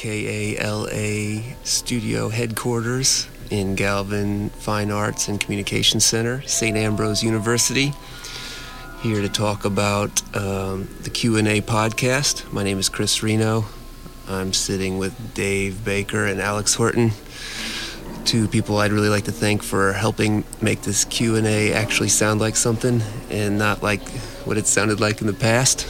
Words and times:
KALA 0.00 1.42
studio 1.62 2.30
headquarters 2.30 3.28
in 3.50 3.74
Galvin 3.74 4.48
Fine 4.48 4.90
Arts 4.90 5.28
and 5.28 5.38
Communication 5.38 6.00
Center, 6.00 6.40
St. 6.46 6.74
Ambrose 6.74 7.22
University. 7.22 7.92
Here 9.02 9.20
to 9.20 9.28
talk 9.28 9.66
about 9.66 10.22
um, 10.34 10.88
the 11.02 11.10
Q&A 11.10 11.60
podcast. 11.60 12.50
My 12.50 12.62
name 12.62 12.78
is 12.78 12.88
Chris 12.88 13.22
Reno. 13.22 13.66
I'm 14.26 14.54
sitting 14.54 14.96
with 14.96 15.34
Dave 15.34 15.84
Baker 15.84 16.24
and 16.24 16.40
Alex 16.40 16.72
Horton, 16.72 17.10
two 18.24 18.48
people 18.48 18.78
I'd 18.78 18.92
really 18.92 19.10
like 19.10 19.24
to 19.24 19.32
thank 19.32 19.62
for 19.62 19.92
helping 19.92 20.44
make 20.62 20.80
this 20.80 21.04
Q&A 21.04 21.74
actually 21.74 22.08
sound 22.08 22.40
like 22.40 22.56
something 22.56 23.02
and 23.28 23.58
not 23.58 23.82
like 23.82 24.08
what 24.46 24.56
it 24.56 24.66
sounded 24.66 24.98
like 24.98 25.20
in 25.20 25.26
the 25.26 25.34
past. 25.34 25.86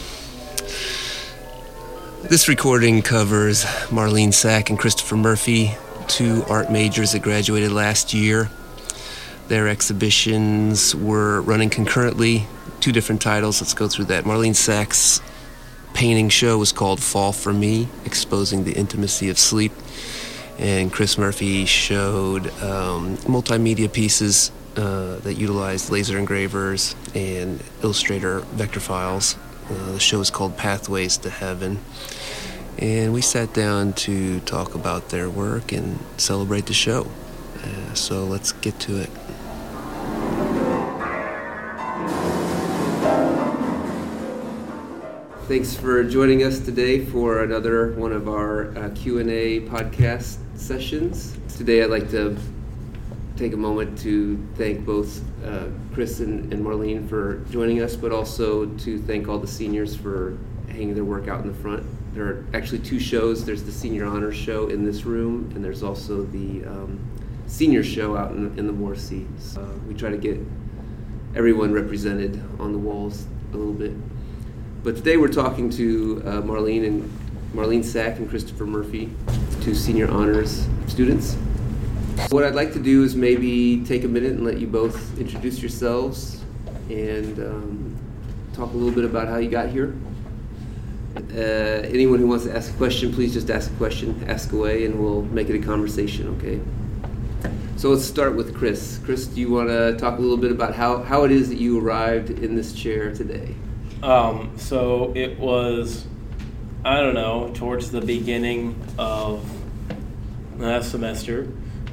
This 2.23 2.49
recording 2.49 3.01
covers 3.01 3.65
Marlene 3.89 4.35
Sack 4.35 4.69
and 4.69 4.79
Christopher 4.79 5.17
Murphy, 5.17 5.75
two 6.07 6.45
art 6.51 6.71
majors 6.71 7.13
that 7.13 7.23
graduated 7.23 7.73
last 7.73 8.13
year. 8.13 8.51
Their 9.49 9.69
exhibitions 9.69 10.95
were 10.95 11.41
running 11.41 11.71
concurrently, 11.71 12.47
two 12.79 12.93
different 12.93 13.23
titles. 13.23 13.63
Let's 13.63 13.73
go 13.73 13.89
through 13.89 14.05
that. 14.07 14.25
Marlene 14.25 14.55
Sack's 14.55 15.23
painting 15.95 16.29
show 16.29 16.59
was 16.59 16.73
called 16.73 17.03
Fall 17.03 17.33
for 17.33 17.55
Me, 17.55 17.89
exposing 18.05 18.65
the 18.65 18.75
intimacy 18.75 19.31
of 19.31 19.39
sleep. 19.39 19.73
And 20.59 20.93
Chris 20.93 21.17
Murphy 21.17 21.65
showed 21.65 22.49
um, 22.63 23.17
multimedia 23.19 23.91
pieces 23.91 24.53
uh, 24.77 25.17
that 25.21 25.35
utilized 25.35 25.91
laser 25.91 26.19
engravers 26.19 26.95
and 27.15 27.63
Illustrator 27.83 28.41
vector 28.41 28.79
files. 28.79 29.37
Uh, 29.71 29.93
the 29.93 30.01
show 30.01 30.21
is 30.21 30.31
called 30.31 30.57
Pathways 30.57 31.17
to 31.19 31.31
Heaven. 31.31 31.79
And 32.79 33.13
we 33.13 33.21
sat 33.21 33.55
down 33.55 33.93
to 33.93 34.41
talk 34.41 34.75
about 34.75 35.11
their 35.11 35.31
work 35.31 35.71
and 35.71 35.99
celebrate 36.17 36.67
the 36.67 36.75
show. 36.75 37.07
Uh, 37.63 37.95
so 37.95 38.25
let's 38.25 38.53
get 38.53 38.81
to 38.81 39.01
it. 39.01 39.11
Thanks 45.47 45.75
for 45.75 46.03
joining 46.05 46.43
us 46.43 46.61
today 46.61 47.05
for 47.05 47.43
another 47.43 47.93
one 47.93 48.13
of 48.13 48.29
our 48.29 48.77
uh, 48.77 48.91
Q&A 48.95 49.61
podcast 49.63 50.39
sessions. 50.55 51.37
Today 51.57 51.83
I'd 51.83 51.91
like 51.91 52.11
to 52.11 52.37
take 53.41 53.55
a 53.55 53.57
moment 53.57 53.99
to 53.99 54.37
thank 54.57 54.85
both 54.85 55.23
uh, 55.47 55.69
Chris 55.95 56.21
and, 56.21 56.53
and 56.53 56.63
Marlene 56.63 57.09
for 57.09 57.43
joining 57.51 57.81
us, 57.81 57.97
but 57.97 58.13
also 58.13 58.67
to 58.67 58.99
thank 58.99 59.29
all 59.29 59.39
the 59.39 59.47
seniors 59.47 59.97
for 59.97 60.37
hanging 60.69 60.95
their 60.95 61.07
work 61.07 61.27
out 61.27 61.41
in 61.41 61.49
the 61.49 61.55
front. 61.55 61.87
There 62.15 62.27
are 62.27 62.45
actually 62.53 62.81
two 62.81 63.01
shows. 63.01 63.47
There's 63.47 63.63
the 63.63 63.73
Senior 63.73 64.05
Honors 64.05 64.37
Show 64.37 64.69
in 64.69 64.85
this 64.85 65.05
room, 65.05 65.51
and 65.55 65.65
there's 65.65 65.83
also 65.83 66.25
the 66.25 66.67
um, 66.67 67.01
Senior 67.47 67.83
Show 67.83 68.15
out 68.15 68.33
in, 68.33 68.59
in 68.59 68.67
the 68.67 68.75
Morrissey. 68.75 69.27
So 69.39 69.63
we 69.89 69.95
try 69.95 70.11
to 70.11 70.19
get 70.19 70.39
everyone 71.35 71.73
represented 71.73 72.43
on 72.59 72.73
the 72.73 72.79
walls 72.79 73.25
a 73.55 73.57
little 73.57 73.73
bit. 73.73 73.93
But 74.85 74.97
today 74.97 75.17
we're 75.17 75.29
talking 75.29 75.71
to 75.71 76.23
uh, 76.27 76.31
Marlene 76.43 76.87
and 76.87 77.19
Marlene 77.55 77.85
Sack 77.85 78.19
and 78.19 78.29
Christopher 78.29 78.67
Murphy, 78.67 79.11
two 79.63 79.75
senior 79.75 80.11
honors 80.11 80.69
students. 80.89 81.39
What 82.29 82.45
I'd 82.45 82.55
like 82.55 82.73
to 82.75 82.79
do 82.79 83.03
is 83.03 83.17
maybe 83.17 83.83
take 83.85 84.05
a 84.05 84.09
minute 84.09 84.33
and 84.33 84.45
let 84.45 84.59
you 84.59 84.67
both 84.67 85.19
introduce 85.19 85.61
yourselves 85.61 86.41
and 86.89 87.39
um, 87.39 87.99
talk 88.53 88.73
a 88.73 88.77
little 88.77 88.95
bit 88.95 89.05
about 89.05 89.27
how 89.27 89.39
you 89.39 89.51
got 89.51 89.71
here. 89.71 89.97
Uh, 91.17 91.39
anyone 91.89 92.21
who 92.21 92.29
wants 92.29 92.45
to 92.45 92.55
ask 92.55 92.73
a 92.73 92.77
question, 92.77 93.13
please 93.13 93.33
just 93.33 93.51
ask 93.51 93.71
a 93.71 93.75
question, 93.75 94.25
ask 94.29 94.53
away, 94.53 94.85
and 94.85 95.03
we'll 95.03 95.23
make 95.23 95.49
it 95.49 95.57
a 95.61 95.65
conversation, 95.65 96.29
okay? 96.37 96.61
So 97.77 97.91
let's 97.91 98.05
start 98.05 98.37
with 98.37 98.55
Chris. 98.55 99.01
Chris, 99.05 99.27
do 99.27 99.41
you 99.41 99.51
want 99.51 99.69
to 99.69 99.97
talk 99.97 100.19
a 100.19 100.21
little 100.21 100.37
bit 100.37 100.53
about 100.53 100.75
how, 100.75 101.03
how 101.03 101.25
it 101.25 101.33
is 101.33 101.49
that 101.49 101.59
you 101.59 101.81
arrived 101.81 102.31
in 102.31 102.55
this 102.55 102.73
chair 102.73 103.13
today? 103.13 103.55
Um, 104.03 104.53
so 104.57 105.13
it 105.17 105.39
was, 105.39 106.07
I 106.85 107.01
don't 107.01 107.15
know, 107.15 107.51
towards 107.55 107.91
the 107.91 108.01
beginning 108.01 108.81
of 108.99 109.43
last 110.59 110.91
semester, 110.91 111.49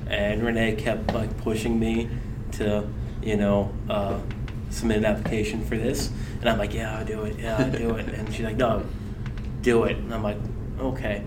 and 0.09 0.43
Renee 0.43 0.75
kept 0.75 1.13
like 1.13 1.35
pushing 1.37 1.79
me 1.79 2.09
to, 2.53 2.87
you 3.21 3.37
know, 3.37 3.73
uh, 3.89 4.19
submit 4.69 4.97
an 4.97 5.05
application 5.05 5.63
for 5.65 5.77
this, 5.77 6.11
and 6.41 6.49
I'm 6.49 6.57
like, 6.57 6.73
yeah, 6.73 6.97
I'll 6.97 7.05
do 7.05 7.23
it, 7.23 7.39
yeah, 7.39 7.57
I'll 7.57 7.71
do 7.71 7.95
it, 7.95 8.09
and 8.09 8.33
she's 8.33 8.45
like, 8.45 8.57
no, 8.57 8.85
do 9.61 9.83
it, 9.85 9.97
and 9.97 10.13
I'm 10.13 10.23
like, 10.23 10.37
okay, 10.79 11.23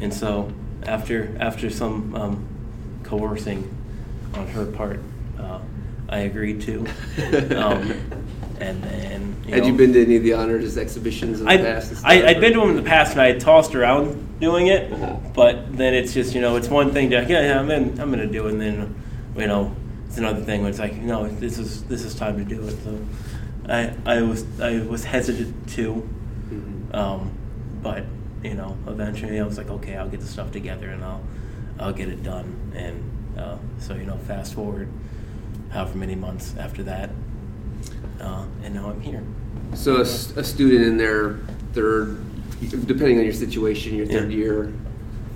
and 0.00 0.12
so 0.12 0.52
after 0.84 1.36
after 1.40 1.70
some 1.70 2.14
um, 2.14 2.46
coercing 3.02 3.74
on 4.34 4.46
her 4.48 4.66
part, 4.66 5.00
uh, 5.38 5.60
I 6.08 6.20
agreed 6.20 6.60
to. 6.62 6.86
Um, 7.56 8.10
and 8.64 9.46
you 9.46 9.52
Had 9.54 9.62
know, 9.62 9.68
you 9.68 9.74
been 9.76 9.92
to 9.92 10.02
any 10.02 10.16
of 10.16 10.22
the 10.22 10.32
honors 10.32 10.76
exhibitions 10.78 11.40
in 11.40 11.46
the 11.46 11.52
I'd, 11.52 11.60
past? 11.60 12.04
I, 12.04 12.28
i'd 12.28 12.40
been 12.40 12.52
to 12.54 12.60
them 12.60 12.70
in 12.70 12.76
the 12.76 12.82
past, 12.82 13.12
and 13.12 13.20
I 13.20 13.26
had 13.32 13.40
tossed 13.40 13.74
around 13.74 14.40
doing 14.40 14.68
it, 14.68 14.92
Uh-huh. 14.92 15.16
but 15.34 15.76
then 15.76 15.94
it's 15.94 16.14
just 16.14 16.34
you 16.34 16.40
know 16.40 16.56
it's 16.56 16.68
one 16.68 16.92
thing 16.92 17.10
to 17.10 17.16
yeah, 17.22 17.40
yeah 17.40 17.60
I'm 17.60 17.70
in, 17.70 18.00
I'm 18.00 18.10
gonna 18.10 18.26
do 18.26 18.46
it, 18.46 18.52
and 18.52 18.60
then 18.60 18.94
you 19.36 19.46
know 19.46 19.74
it's 20.06 20.16
another 20.18 20.40
thing 20.42 20.62
when 20.62 20.70
it's 20.70 20.78
like 20.78 20.94
no 20.96 21.28
this 21.28 21.58
is 21.58 21.82
this 21.84 22.04
is 22.04 22.14
time 22.14 22.36
to 22.38 22.44
do 22.44 22.62
it. 22.66 22.76
So 22.84 22.98
I 23.68 23.92
I 24.06 24.22
was 24.22 24.44
I 24.60 24.78
was 24.80 25.04
hesitant 25.04 25.68
to, 25.70 26.08
Mhm. 26.52 26.94
um, 26.94 27.30
but 27.82 28.04
you 28.42 28.54
know 28.54 28.76
eventually 28.86 29.38
I 29.40 29.44
was 29.44 29.58
like 29.58 29.70
okay 29.70 29.96
I'll 29.96 30.08
get 30.08 30.20
the 30.20 30.26
stuff 30.26 30.50
together 30.52 30.88
and 30.88 31.04
I'll 31.04 31.22
I'll 31.78 31.92
get 31.92 32.08
it 32.08 32.22
done, 32.22 32.72
and 32.74 33.02
uh, 33.38 33.56
so 33.78 33.94
you 33.94 34.04
know 34.06 34.16
fast 34.26 34.54
forward 34.54 34.88
however 35.70 35.98
many 35.98 36.14
months 36.14 36.54
after 36.58 36.84
that, 36.84 37.10
uh, 38.20 38.44
and 38.62 38.74
now 38.74 38.90
I'm 38.90 39.00
here. 39.00 39.22
So 39.74 40.00
a 40.00 40.04
student 40.04 40.84
in 40.84 40.96
their 40.96 41.38
third, 41.72 42.20
depending 42.86 43.18
on 43.18 43.24
your 43.24 43.32
situation, 43.32 43.94
your 43.96 44.06
third 44.06 44.30
Yeah. 44.30 44.36
year, 44.38 44.72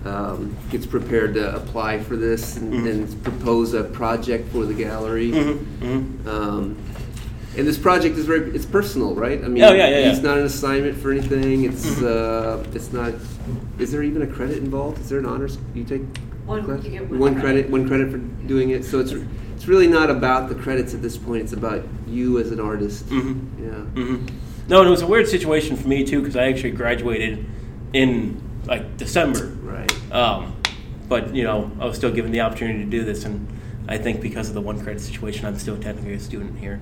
um, 0.05 0.57
gets 0.71 0.87
prepared 0.87 1.35
to 1.35 1.55
apply 1.57 1.99
for 1.99 2.17
this 2.17 2.57
and, 2.57 2.73
Mhm. 2.73 2.91
and 2.91 3.25
propose 3.25 3.75
a 3.75 3.83
project 3.85 4.51
for 4.53 4.65
the 4.65 4.75
gallery. 4.75 5.33
Mm-hmm. 5.33 6.29
Um, 6.29 6.77
and 7.57 7.67
this 7.67 7.77
project 7.77 8.17
is 8.17 8.25
very, 8.25 8.51
it's 8.53 8.65
personal, 8.65 9.15
right? 9.17 9.43
I 9.45 9.49
mean, 9.49 9.65
Oh, 9.65 9.73
yeah, 9.73 9.89
yeah, 9.89 9.99
yeah. 9.99 10.13
it's 10.13 10.23
not 10.23 10.39
an 10.39 10.45
assignment 10.45 10.97
for 10.97 11.11
anything. 11.11 11.65
It's, 11.65 12.01
uh, 12.01 12.65
it's 12.73 12.93
not, 12.93 13.13
is 13.81 13.91
there 13.91 14.05
even 14.05 14.23
a 14.23 14.27
credit 14.27 14.59
involved? 14.59 15.01
Is 15.01 15.09
there 15.09 15.19
an 15.19 15.27
honors, 15.27 15.59
you 15.75 15.83
take? 15.83 16.03
One- 16.47 16.65
class? 16.65 16.85
you 16.85 16.91
get 16.91 17.11
one 17.11 17.19
One 17.19 17.33
credit. 17.41 17.67
credit, 17.67 17.71
one 17.71 17.89
credit 17.89 18.11
for 18.13 18.19
doing 18.47 18.71
it. 18.71 18.85
So 18.85 19.01
it's, 19.01 19.13
it's 19.59 19.67
really 19.67 19.89
not 19.89 20.09
about 20.09 20.49
the 20.49 20.55
credits 20.55 20.95
at 20.95 21.03
this 21.03 21.17
point. 21.17 21.43
It's 21.43 21.53
about 21.53 21.83
you 22.07 22.39
as 22.39 22.53
an 22.53 22.61
artist. 22.61 23.05
Mm-hmm. 23.07 23.65
Yeah. 23.65 24.05
hmm 24.05 24.27
No, 24.69 24.79
and 24.79 24.87
it 24.87 24.91
was 24.91 25.03
a 25.03 25.07
weird 25.09 25.27
situation 25.27 25.77
for 25.77 25.89
me 25.89 26.05
too 26.05 26.21
because 26.21 26.37
I 26.37 26.45
actually 26.45 26.71
graduated 26.71 27.45
in 27.93 28.41
like 28.67 28.97
December. 28.97 29.47
Right. 29.61 30.13
Um, 30.13 30.55
but 31.09 31.35
you 31.35 31.43
know, 31.43 31.73
I 31.81 31.87
was 31.87 31.97
still 31.97 32.13
given 32.13 32.31
the 32.31 32.41
opportunity 32.43 32.85
to 32.85 32.89
do 32.89 33.03
this, 33.05 33.25
and 33.25 33.49
I 33.89 33.99
think 33.99 34.21
because 34.21 34.49
of 34.49 34.55
the 34.55 34.61
one 34.61 34.81
credit 34.81 35.01
situation, 35.01 35.45
I'm 35.45 35.59
still 35.59 35.77
technically 35.77 36.15
a 36.15 36.21
student 36.21 36.57
here, 36.57 36.81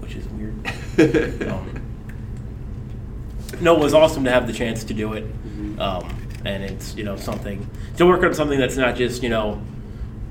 which 0.00 0.14
is 0.14 0.26
weird. 0.28 0.54
um, 1.50 1.80
no, 3.62 3.74
it 3.74 3.80
was 3.80 3.94
awesome 3.94 4.24
to 4.24 4.30
have 4.30 4.46
the 4.46 4.52
chance 4.52 4.84
to 4.84 4.92
do 4.92 5.14
it, 5.14 5.24
Mhm. 5.48 5.78
um, 5.80 6.14
and 6.44 6.62
it's 6.62 6.94
you 6.94 7.04
know 7.04 7.16
something 7.16 7.66
to 7.96 8.04
work 8.06 8.22
on 8.22 8.34
something 8.34 8.58
that's 8.58 8.76
not 8.76 8.96
just 8.96 9.22
you 9.22 9.30
know 9.30 9.62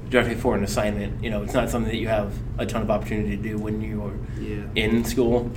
directly 0.09 0.35
for 0.35 0.55
an 0.55 0.63
assignment. 0.63 1.23
You 1.23 1.29
know, 1.29 1.43
it's 1.43 1.53
not 1.53 1.69
something 1.69 1.91
that 1.91 1.97
you 1.99 2.07
have 2.07 2.33
a 2.57 2.65
ton 2.65 2.81
of 2.81 2.89
opportunity 2.91 3.35
to 3.35 3.41
do 3.43 3.57
when 3.57 3.81
you 3.81 4.01
are 4.03 4.13
Yeah. 4.41 4.63
in 4.75 5.03
school. 5.03 5.51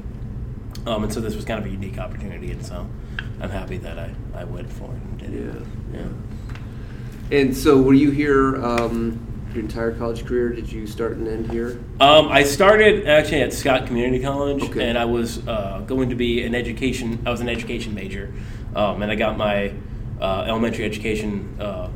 Um, 0.87 1.05
and 1.05 1.12
so 1.12 1.20
this 1.20 1.37
was 1.37 1.44
kind 1.44 1.61
of 1.61 1.67
a 1.67 1.70
unique 1.70 1.99
opportunity, 1.99 2.50
and 2.52 2.64
so 2.64 2.87
I'm 3.41 3.50
happy 3.50 3.76
that 3.79 3.99
I, 3.99 4.11
I 4.35 4.44
went 4.44 4.73
for 4.73 4.85
it 4.87 5.02
and 5.02 5.19
did 5.19 5.35
it. 5.35 5.55
Yeah. 5.93 6.00
Yeah. 6.00 7.38
And 7.38 7.56
so, 7.56 7.81
were 7.81 7.94
you 7.94 8.11
here 8.11 8.56
um, 8.64 9.20
your 9.55 9.62
entire 9.62 9.93
college 9.93 10.25
career? 10.25 10.49
Did 10.50 10.73
you 10.73 10.87
start 10.87 11.12
and 11.17 11.29
end 11.29 11.50
here? 11.50 11.79
Um, 12.00 12.29
I 12.29 12.43
started 12.44 13.06
actually 13.06 13.43
at 13.43 13.52
Scott 13.52 13.87
Community 13.87 14.23
College, 14.23 14.62
Okay. 14.64 14.88
and 14.88 14.97
I 14.99 15.05
was 15.05 15.47
uh, 15.47 15.82
going 15.87 16.08
to 16.08 16.17
be 16.17 16.43
an 16.44 16.55
education. 16.55 17.20
I 17.26 17.31
was 17.31 17.41
an 17.41 17.49
education 17.49 17.94
major, 17.94 18.32
um, 18.75 19.02
and 19.02 19.12
I 19.12 19.14
got 19.17 19.37
my 19.37 19.73
uh, 20.20 20.44
elementary 20.49 20.85
education 20.85 21.56
uh, 21.61 21.88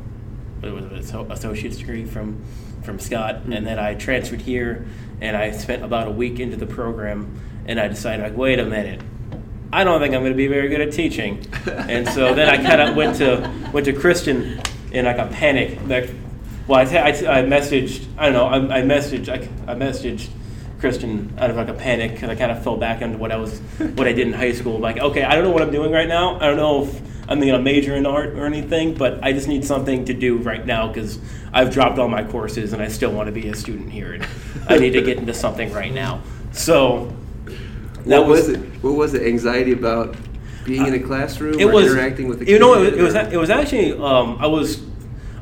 what 0.72 0.90
was 0.90 1.10
an 1.12 1.30
associate's 1.32 1.76
degree 1.78 2.04
from 2.04 2.42
from 2.82 2.98
Scott, 2.98 3.36
Mm-hmm. 3.36 3.52
and 3.52 3.66
then 3.66 3.78
I 3.78 3.94
transferred 3.94 4.42
here, 4.42 4.86
and 5.20 5.36
I 5.36 5.52
spent 5.52 5.82
about 5.82 6.06
a 6.06 6.10
week 6.10 6.38
into 6.40 6.56
the 6.56 6.66
program, 6.66 7.40
and 7.66 7.80
I 7.80 7.88
decided 7.88 8.22
like, 8.22 8.36
wait 8.36 8.58
a 8.58 8.64
minute. 8.64 9.00
I 9.72 9.82
don't 9.82 10.00
think 10.00 10.14
I'm 10.14 10.20
going 10.20 10.32
to 10.32 10.36
be 10.36 10.46
very 10.46 10.68
good 10.68 10.80
at 10.82 10.92
teaching, 10.92 11.44
and 11.66 12.06
so 12.08 12.32
then 12.34 12.48
I 12.48 12.56
kind 12.62 12.80
of 12.80 12.94
went 12.94 13.16
to 13.16 13.50
went 13.72 13.86
to 13.86 13.92
Christian 13.92 14.60
in 14.92 15.04
like 15.06 15.18
a 15.18 15.26
panic. 15.26 15.78
Like, 15.86 16.10
well, 16.68 16.78
I, 16.80 16.82
I, 16.84 17.08
I 17.08 17.42
messaged 17.42 18.06
I 18.16 18.30
don't 18.30 18.34
know 18.34 18.46
I, 18.46 18.78
I 18.78 18.82
messaged 18.82 19.28
I, 19.28 19.48
I 19.70 19.74
messaged 19.74 20.28
Christian 20.78 21.34
out 21.38 21.50
of 21.50 21.56
like 21.56 21.68
a 21.68 21.74
panic 21.74 22.12
because 22.12 22.28
I 22.28 22.36
kind 22.36 22.52
of 22.52 22.62
fell 22.62 22.76
back 22.76 23.02
into 23.02 23.18
what 23.18 23.32
I 23.32 23.36
was 23.36 23.58
what 23.96 24.06
I 24.06 24.12
did 24.12 24.26
in 24.28 24.32
high 24.32 24.52
school. 24.52 24.78
Like, 24.78 24.98
okay, 24.98 25.22
I 25.24 25.34
don't 25.34 25.42
know 25.44 25.50
what 25.50 25.62
I'm 25.62 25.72
doing 25.72 25.90
right 25.90 26.08
now. 26.08 26.36
I 26.36 26.46
don't 26.46 26.56
know 26.56 26.84
if 26.84 27.13
I'm 27.28 27.40
going 27.40 27.52
to 27.52 27.58
major 27.58 27.94
in 27.94 28.06
art 28.06 28.30
or 28.30 28.46
anything, 28.46 28.94
but 28.94 29.22
I 29.22 29.32
just 29.32 29.48
need 29.48 29.64
something 29.64 30.04
to 30.06 30.14
do 30.14 30.38
right 30.38 30.64
now 30.64 30.88
because 30.88 31.18
I've 31.52 31.72
dropped 31.72 31.98
all 31.98 32.08
my 32.08 32.24
courses 32.24 32.72
and 32.72 32.82
I 32.82 32.88
still 32.88 33.12
want 33.12 33.26
to 33.28 33.32
be 33.32 33.48
a 33.48 33.54
student 33.54 33.90
here. 33.90 34.12
And 34.12 34.26
I 34.68 34.78
need 34.78 34.90
to 34.90 35.02
get 35.02 35.18
into 35.18 35.32
something 35.32 35.72
right 35.72 35.92
now. 35.92 36.22
So 36.52 37.16
that 38.06 38.20
what 38.20 38.28
was, 38.28 38.48
was, 38.48 38.56
it? 38.56 38.60
What 38.82 38.94
was 38.94 39.14
it? 39.14 39.22
Anxiety 39.22 39.72
about 39.72 40.16
being 40.64 40.86
in 40.86 40.94
a 40.94 41.00
classroom 41.00 41.58
it 41.60 41.70
was, 41.70 41.86
interacting 41.86 42.26
with 42.26 42.38
the 42.38 42.46
you 42.46 42.58
know 42.58 42.82
it, 42.82 42.94
it 42.94 43.02
was 43.02 43.14
it 43.14 43.36
was 43.36 43.50
actually 43.50 43.92
um, 43.92 44.38
I 44.40 44.46
was 44.46 44.82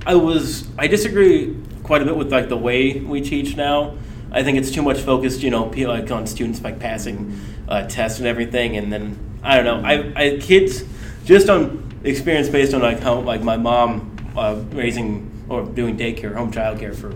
I 0.05 0.17
was 0.17 0.67
I 0.77 0.89
disagree 0.89 1.57
quite 1.83 2.03
a 2.03 2.05
bit 2.05 2.17
with 2.17 2.33
like 2.33 2.49
the 2.49 2.57
way 2.57 2.99
we 2.99 3.21
teach 3.21 3.57
now. 3.57 3.97
I 4.31 4.43
think 4.43 4.57
it's 4.57 4.71
too 4.71 4.83
much 4.83 4.99
focused, 4.99 5.43
you 5.43 5.51
know, 5.51 5.65
like 5.65 6.11
on 6.11 6.27
students 6.27 6.63
like 6.63 6.79
passing 6.79 7.39
uh, 7.69 7.87
tests 7.87 8.19
and 8.19 8.27
everything, 8.27 8.77
and 8.77 8.93
then 8.93 9.19
I 9.43 9.61
don't 9.61 9.65
know. 9.65 9.87
I, 9.87 10.13
I 10.17 10.39
kids 10.39 10.85
just 11.25 11.49
on 11.49 12.01
experience 12.05 12.49
based 12.49 12.75
on 12.75 12.83
like 12.83 13.01
how 13.01 13.21
like 13.21 13.43
my 13.43 13.57
mom 13.57 14.17
uh, 14.37 14.61
raising 14.71 15.29
or 15.49 15.65
doing 15.65 15.97
daycare, 15.97 16.35
home 16.35 16.51
child 16.51 16.79
care 16.79 16.95
for 16.95 17.15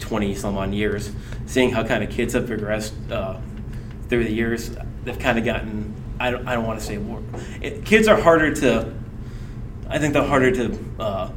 twenty 0.00 0.34
some 0.34 0.56
odd 0.56 0.72
years, 0.72 1.12
seeing 1.46 1.70
how 1.70 1.84
kind 1.84 2.02
of 2.02 2.10
kids 2.10 2.34
have 2.34 2.46
progressed 2.46 2.94
uh, 3.10 3.38
through 4.08 4.24
the 4.24 4.32
years. 4.32 4.76
They've 5.04 5.18
kind 5.18 5.38
of 5.38 5.44
gotten. 5.44 5.94
I 6.18 6.30
don't. 6.30 6.46
I 6.46 6.54
don't 6.54 6.66
want 6.66 6.80
to 6.80 6.84
say 6.84 6.96
more. 6.96 7.22
It, 7.60 7.84
kids 7.84 8.08
are 8.08 8.20
harder 8.20 8.54
to. 8.56 8.92
I 9.88 9.98
think 9.98 10.14
they're 10.14 10.24
harder 10.24 10.50
to. 10.52 10.78
Uh, 10.98 11.30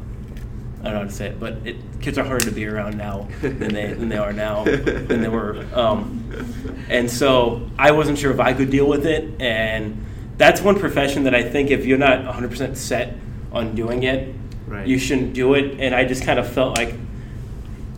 I 0.80 0.84
don't 0.84 0.94
know 0.94 1.00
how 1.00 1.06
to 1.06 1.12
say 1.12 1.28
it, 1.28 1.40
but 1.40 1.54
it, 1.66 1.76
kids 2.02 2.18
are 2.18 2.24
harder 2.24 2.46
to 2.46 2.52
be 2.52 2.66
around 2.66 2.98
now 2.98 3.28
than 3.42 3.74
they 3.74 3.94
than 3.94 4.10
they 4.10 4.18
are 4.18 4.32
now 4.32 4.64
than 4.64 5.22
they 5.22 5.28
were. 5.28 5.66
Um, 5.74 6.86
and 6.90 7.10
so 7.10 7.70
I 7.78 7.92
wasn't 7.92 8.18
sure 8.18 8.32
if 8.32 8.40
I 8.40 8.54
could 8.54 8.70
deal 8.70 8.88
with 8.88 9.06
it, 9.06 9.42
and 9.42 10.06
that's 10.38 10.62
one 10.62 10.80
profession 10.80 11.24
that 11.24 11.36
I 11.36 11.44
think 11.44 11.72
if 11.72 11.86
you're 11.86 11.98
not 11.98 12.20
100% 12.24 12.76
set 12.76 13.16
on 13.52 13.76
doing 13.76 14.04
it, 14.04 14.36
right. 14.68 14.88
you 14.88 15.00
shouldn't 15.00 15.34
do 15.34 15.56
it. 15.56 15.80
And 15.80 15.96
I 15.96 16.06
just 16.06 16.24
kind 16.24 16.40
of 16.40 16.52
felt 16.52 16.78
like 16.78 16.94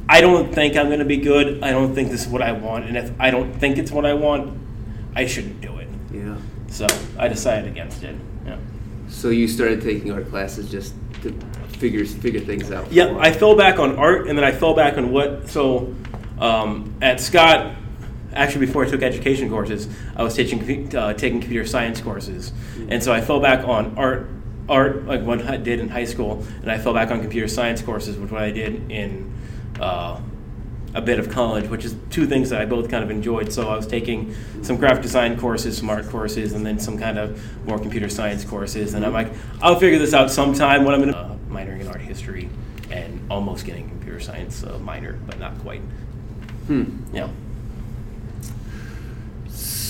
I 0.07 0.21
don't 0.21 0.53
think 0.53 0.75
I'm 0.75 0.87
going 0.87 0.99
to 0.99 1.05
be 1.05 1.17
good. 1.17 1.61
I 1.63 1.69
don't 1.69 1.93
think 1.93 2.09
this 2.09 2.25
is 2.25 2.27
what 2.27 2.41
I 2.41 2.51
want, 2.51 2.85
and 2.85 2.97
if 2.97 3.11
I 3.19 3.29
don't 3.29 3.53
think 3.53 3.77
it's 3.77 3.91
what 3.91 4.07
I 4.07 4.13
want, 4.15 4.59
I 5.15 5.27
shouldn't 5.27 5.61
do 5.61 5.77
it. 5.77 5.87
Yeah. 6.11 6.35
So 6.67 6.87
I 7.17 7.27
decided 7.27 7.69
against 7.69 8.01
it. 8.01 8.15
Yeah. 8.43 8.57
So 9.07 9.29
you 9.29 9.47
started 9.47 9.83
taking 9.83 10.11
art 10.11 10.27
classes 10.29 10.69
just 10.69 10.95
to 11.21 11.31
figure 11.77 12.03
figure 12.05 12.39
things 12.39 12.71
out. 12.71 12.91
Yeah, 12.91 13.17
I 13.19 13.31
fell 13.31 13.55
back 13.55 13.77
on 13.77 13.97
art, 13.97 14.27
and 14.27 14.35
then 14.35 14.43
I 14.43 14.51
fell 14.51 14.73
back 14.73 14.97
on 14.97 15.11
what. 15.11 15.47
So 15.47 15.93
um, 16.39 16.95
at 17.03 17.19
Scott, 17.19 17.75
actually 18.39 18.65
before 18.65 18.85
I 18.85 18.89
took 18.89 19.03
education 19.03 19.49
courses, 19.49 19.87
I 20.15 20.23
was 20.23 20.33
teaching 20.33 20.95
uh, 20.95 21.13
taking 21.13 21.41
computer 21.41 21.67
science 21.67 22.01
courses, 22.01 22.51
mm-hmm. 22.51 22.91
and 22.91 23.03
so 23.03 23.13
I 23.13 23.21
fell 23.21 23.39
back 23.39 23.67
on 23.67 23.97
art. 23.97 24.29
Art, 24.67 25.05
like 25.05 25.23
what 25.23 25.43
I 25.47 25.57
did 25.57 25.79
in 25.79 25.89
high 25.89 26.05
school, 26.05 26.45
and 26.61 26.71
I 26.71 26.77
fell 26.77 26.93
back 26.93 27.09
on 27.09 27.21
computer 27.21 27.47
science 27.47 27.81
courses, 27.81 28.17
which 28.17 28.29
what 28.29 28.43
I 28.43 28.51
did 28.51 28.91
in 28.91 29.33
uh, 29.79 30.21
a 30.93 31.01
bit 31.01 31.17
of 31.17 31.29
college, 31.29 31.67
which 31.69 31.85
is 31.85 31.95
two 32.11 32.27
things 32.27 32.49
that 32.49 32.61
I 32.61 32.65
both 32.65 32.89
kind 32.89 33.03
of 33.03 33.09
enjoyed. 33.09 33.51
So 33.51 33.67
I 33.67 33.75
was 33.75 33.87
taking 33.87 34.35
some 34.61 34.77
graphic 34.77 35.01
design 35.01 35.39
courses, 35.39 35.77
some 35.77 35.89
art 35.89 36.07
courses, 36.09 36.53
and 36.53 36.63
then 36.63 36.79
some 36.79 36.99
kind 36.99 37.17
of 37.17 37.65
more 37.65 37.79
computer 37.79 38.09
science 38.09 38.43
courses. 38.45 38.93
And 38.93 39.03
I'm 39.03 39.13
like, 39.13 39.31
I'll 39.61 39.79
figure 39.79 39.97
this 39.97 40.13
out 40.13 40.29
sometime 40.29 40.83
when 40.83 40.93
I'm 40.93 41.01
in 41.03 41.15
uh, 41.15 41.35
minoring 41.49 41.81
in 41.81 41.87
art 41.87 42.01
history 42.01 42.49
and 42.91 43.19
almost 43.29 43.65
getting 43.65 43.89
computer 43.89 44.19
science 44.19 44.63
uh, 44.63 44.79
minor, 44.79 45.13
but 45.25 45.39
not 45.39 45.57
quite. 45.59 45.81
Hmm. 46.67 47.03
Yeah. 47.13 47.29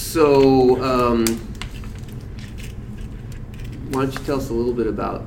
So, 0.10 0.84
um, 0.84 1.24
why 3.92 4.06
don't 4.06 4.12
you 4.12 4.26
tell 4.26 4.38
us 4.38 4.50
a 4.50 4.54
little 4.54 4.74
bit 4.74 4.88
about 4.88 5.24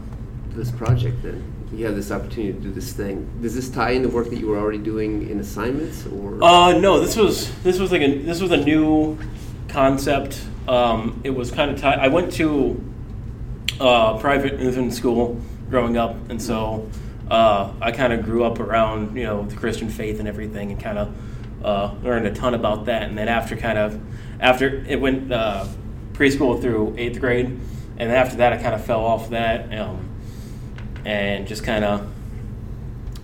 this 0.57 0.73
project 0.73 1.23
then? 1.23 1.69
You 1.73 1.87
have 1.87 1.95
this 1.95 2.11
opportunity 2.11 2.53
to 2.53 2.59
do 2.59 2.73
this 2.73 2.93
thing. 2.93 3.31
Does 3.41 3.55
this 3.55 3.71
tie 3.71 3.91
into 3.91 4.09
work 4.09 4.29
that 4.31 4.41
you 4.41 4.49
were 4.49 4.59
already 4.59 4.79
doing 4.79 5.31
in 5.31 5.39
assignments, 5.39 6.05
or? 6.07 6.43
Uh, 6.43 6.81
no. 6.81 6.99
This 6.99 7.15
was 7.15 7.57
this 7.63 7.79
was 7.79 7.93
like 7.93 8.03
a 8.03 8.19
this 8.23 8.41
was 8.41 8.51
a 8.51 8.57
new 8.57 9.17
concept. 9.69 10.43
Um, 10.67 11.21
it 11.23 11.31
was 11.31 11.53
kind 11.53 11.71
of 11.71 11.81
tied. 11.81 12.01
I 12.01 12.09
went 12.09 12.33
to 12.33 12.83
uh, 13.79 14.19
private 14.19 14.61
infant 14.61 14.95
school 14.95 15.41
growing 15.71 15.97
up, 15.97 16.17
and 16.29 16.43
so 16.43 16.91
uh, 17.31 17.73
I 17.81 17.93
kind 17.93 18.13
of 18.13 18.25
grew 18.25 18.43
up 18.43 18.59
around 18.59 19.17
you 19.17 19.23
know 19.23 19.47
the 19.47 19.55
Christian 19.55 19.89
faith 19.89 20.19
and 20.19 20.27
everything, 20.27 20.73
and 20.73 20.83
kind 20.83 20.99
of 20.99 21.15
uh, 21.65 21.95
learned 22.03 22.27
a 22.27 22.35
ton 22.35 22.55
about 22.55 22.87
that. 22.87 23.05
And 23.05 23.17
then 23.17 23.29
after 23.29 23.57
kind 23.57 23.79
of 23.79 24.01
after 24.43 24.85
it 24.89 25.01
went 25.01 25.33
uh, 25.33 25.67
preschool 26.13 26.61
through 26.61 26.95
eighth 26.99 27.21
grade, 27.21 27.59
and 27.97 28.13
after 28.13 28.37
that 28.37 28.53
I 28.53 28.57
kind 28.59 28.75
of 28.75 28.85
fell 28.85 29.05
off 29.05 29.31
that 29.31 29.73
um, 29.79 30.09
and 31.05 31.47
just 31.47 31.65
kind 31.65 31.85
of 31.85 32.13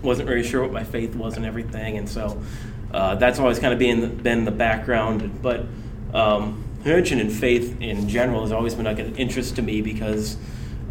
wasn't 0.02 0.28
really 0.28 0.44
sure 0.46 0.62
what 0.62 0.72
my 0.72 0.84
faith 0.84 1.14
was 1.16 1.36
and 1.36 1.44
everything, 1.44 1.98
and 1.98 2.08
so 2.08 2.40
uh, 2.94 3.16
that's 3.16 3.40
always 3.40 3.58
kind 3.58 3.72
of 3.72 3.78
been 3.78 4.16
been 4.18 4.44
the 4.44 4.52
background. 4.52 5.42
But 5.42 5.66
um, 6.14 6.64
religion 6.84 7.18
and 7.18 7.32
faith 7.32 7.80
in 7.80 8.08
general 8.08 8.42
has 8.42 8.52
always 8.52 8.74
been 8.74 8.84
like 8.84 9.00
an 9.00 9.16
interest 9.16 9.56
to 9.56 9.62
me 9.62 9.82
because 9.82 10.36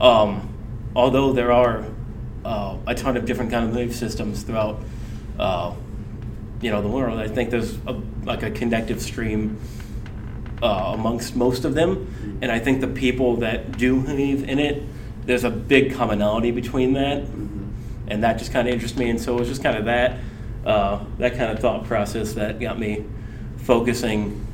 um, 0.02 0.54
although 0.94 1.32
there 1.32 1.54
are 1.54 1.86
uh, 2.44 2.78
a 2.86 2.94
ton 2.94 3.16
of 3.16 3.26
different 3.26 3.50
kind 3.50 3.66
of 3.66 3.74
belief 3.74 3.96
systems 3.96 4.44
throughout 4.44 4.82
uh, 5.40 5.74
you 6.62 6.70
know 6.70 6.82
the 6.82 6.90
world, 6.90 7.18
I 7.18 7.30
think 7.30 7.50
there's 7.50 7.78
a, 7.88 7.94
like 8.26 8.44
a 8.44 8.52
connective 8.52 9.02
stream 9.02 9.58
uh, 10.62 10.92
amongst 10.94 11.36
most 11.36 11.66
of 11.66 11.74
them. 11.74 12.40
And 12.42 12.52
I 12.52 12.60
think 12.60 12.82
the 12.82 12.88
people 12.88 13.38
that 13.38 13.78
do 13.78 14.02
believe 14.02 14.48
in 14.48 14.60
it, 14.60 14.84
there's 15.26 15.44
a 15.44 15.50
big 15.50 15.94
commonality 15.94 16.52
between 16.52 16.94
that. 16.94 17.24
Mm-hmm. 17.24 17.66
And 18.10 18.24
that 18.24 18.38
just 18.38 18.52
kind 18.52 18.68
of 18.68 18.74
interests 18.74 18.98
me. 18.98 19.10
And 19.10 19.20
so 19.20 19.36
it 19.36 19.40
was 19.40 19.50
just 19.50 19.62
kind 19.62 19.78
of 19.78 19.86
that, 19.86 20.20
uh, 20.66 21.04
that 21.18 21.36
kind 21.36 21.52
of 21.52 21.60
thought 21.60 21.84
process 21.86 22.34
that 22.34 22.60
got 22.60 22.80
me 22.80 23.06
focusing 23.58 24.46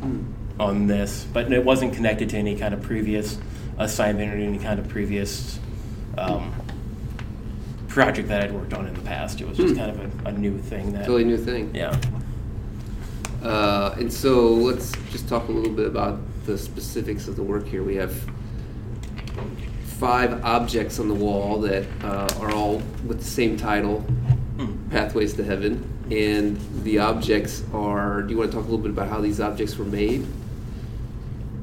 mm. 0.00 0.24
on 0.58 0.86
this. 0.88 1.26
But 1.32 1.52
it 1.52 1.64
wasn't 1.64 1.94
connected 1.94 2.30
to 2.30 2.36
any 2.36 2.56
kind 2.56 2.74
of 2.74 2.82
previous 2.82 3.38
assignment 3.78 4.32
or 4.32 4.36
any 4.36 4.58
kind 4.58 4.80
of 4.80 4.88
previous 4.88 5.60
um, 6.16 6.52
project 7.86 8.28
that 8.28 8.42
I'd 8.42 8.52
worked 8.52 8.74
on 8.74 8.86
in 8.86 8.94
the 8.94 9.00
past. 9.02 9.40
It 9.40 9.48
was 9.48 9.56
just 9.56 9.74
mm. 9.74 9.78
kind 9.78 9.90
of 9.90 10.26
a, 10.26 10.28
a, 10.30 10.32
new 10.32 10.58
thing. 10.58 10.92
That, 10.92 11.00
totally 11.06 11.24
new 11.24 11.38
thing. 11.38 11.74
Yeah. 11.74 11.98
Uh, 13.42 13.94
and 13.98 14.12
so 14.12 14.52
let's 14.52 14.92
just 15.10 15.28
talk 15.28 15.48
a 15.48 15.52
little 15.52 15.72
bit 15.72 15.86
about 15.86 16.18
the 16.46 16.58
specifics 16.58 17.28
of 17.28 17.36
the 17.36 17.42
work 17.42 17.66
here. 17.66 17.82
We 17.82 17.96
have 17.96 18.14
five 19.84 20.44
objects 20.44 20.98
on 20.98 21.08
the 21.08 21.14
wall 21.14 21.60
that 21.60 21.84
uh, 22.02 22.28
are 22.40 22.52
all 22.52 22.76
with 23.06 23.18
the 23.18 23.24
same 23.24 23.56
title, 23.56 24.04
mm. 24.56 24.90
Pathways 24.90 25.34
to 25.34 25.44
Heaven. 25.44 25.84
And 26.10 26.58
the 26.84 27.00
objects 27.00 27.62
are, 27.74 28.22
do 28.22 28.32
you 28.32 28.38
want 28.38 28.50
to 28.50 28.56
talk 28.56 28.66
a 28.66 28.70
little 28.70 28.82
bit 28.82 28.90
about 28.90 29.08
how 29.08 29.20
these 29.20 29.40
objects 29.40 29.76
were 29.76 29.84
made? 29.84 30.26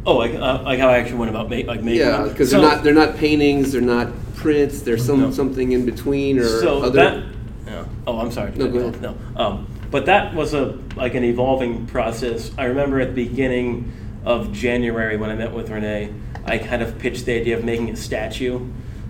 Oh, 0.06 0.18
like, 0.18 0.36
uh, 0.36 0.62
like 0.64 0.80
how 0.80 0.90
I 0.90 0.98
actually 1.00 1.18
went 1.18 1.32
about 1.32 1.50
make, 1.50 1.66
like 1.66 1.82
making 1.82 2.06
them 2.06 2.26
Yeah, 2.26 2.32
because 2.32 2.52
so, 2.52 2.62
they're 2.62 2.70
not 2.70 2.84
they're 2.84 2.94
not 2.94 3.18
paintings, 3.18 3.72
they're 3.72 3.82
not 3.82 4.12
prints, 4.36 4.84
there's 4.84 5.04
some 5.04 5.20
no. 5.20 5.32
something 5.32 5.72
in 5.72 5.84
between 5.84 6.38
or 6.38 6.46
so 6.46 6.84
other. 6.84 6.92
That, 6.92 7.24
yeah. 7.66 7.86
Oh, 8.06 8.20
I'm 8.20 8.32
sorry. 8.32 8.52
No, 8.52 8.68
go 8.68 8.80
ahead. 8.80 9.02
No. 9.02 9.18
Um, 9.36 9.68
but 9.92 10.06
that 10.08 10.34
was 10.34 10.54
a 10.54 10.78
like 10.96 11.16
an 11.16 11.24
evolving 11.24 11.86
process. 11.88 12.52
I 12.58 12.66
remember 12.66 13.00
at 13.00 13.16
the 13.16 13.26
beginning 13.26 13.92
of 14.26 14.52
January 14.52 15.18
when 15.18 15.30
I 15.30 15.36
met 15.36 15.54
with 15.54 15.70
Renee, 15.70 16.14
I 16.46 16.58
kind 16.58 16.82
of 16.82 16.98
pitched 17.00 17.26
the 17.26 17.40
idea 17.40 17.58
of 17.58 17.64
making 17.64 17.90
a 17.90 17.96
statue, 17.96 18.60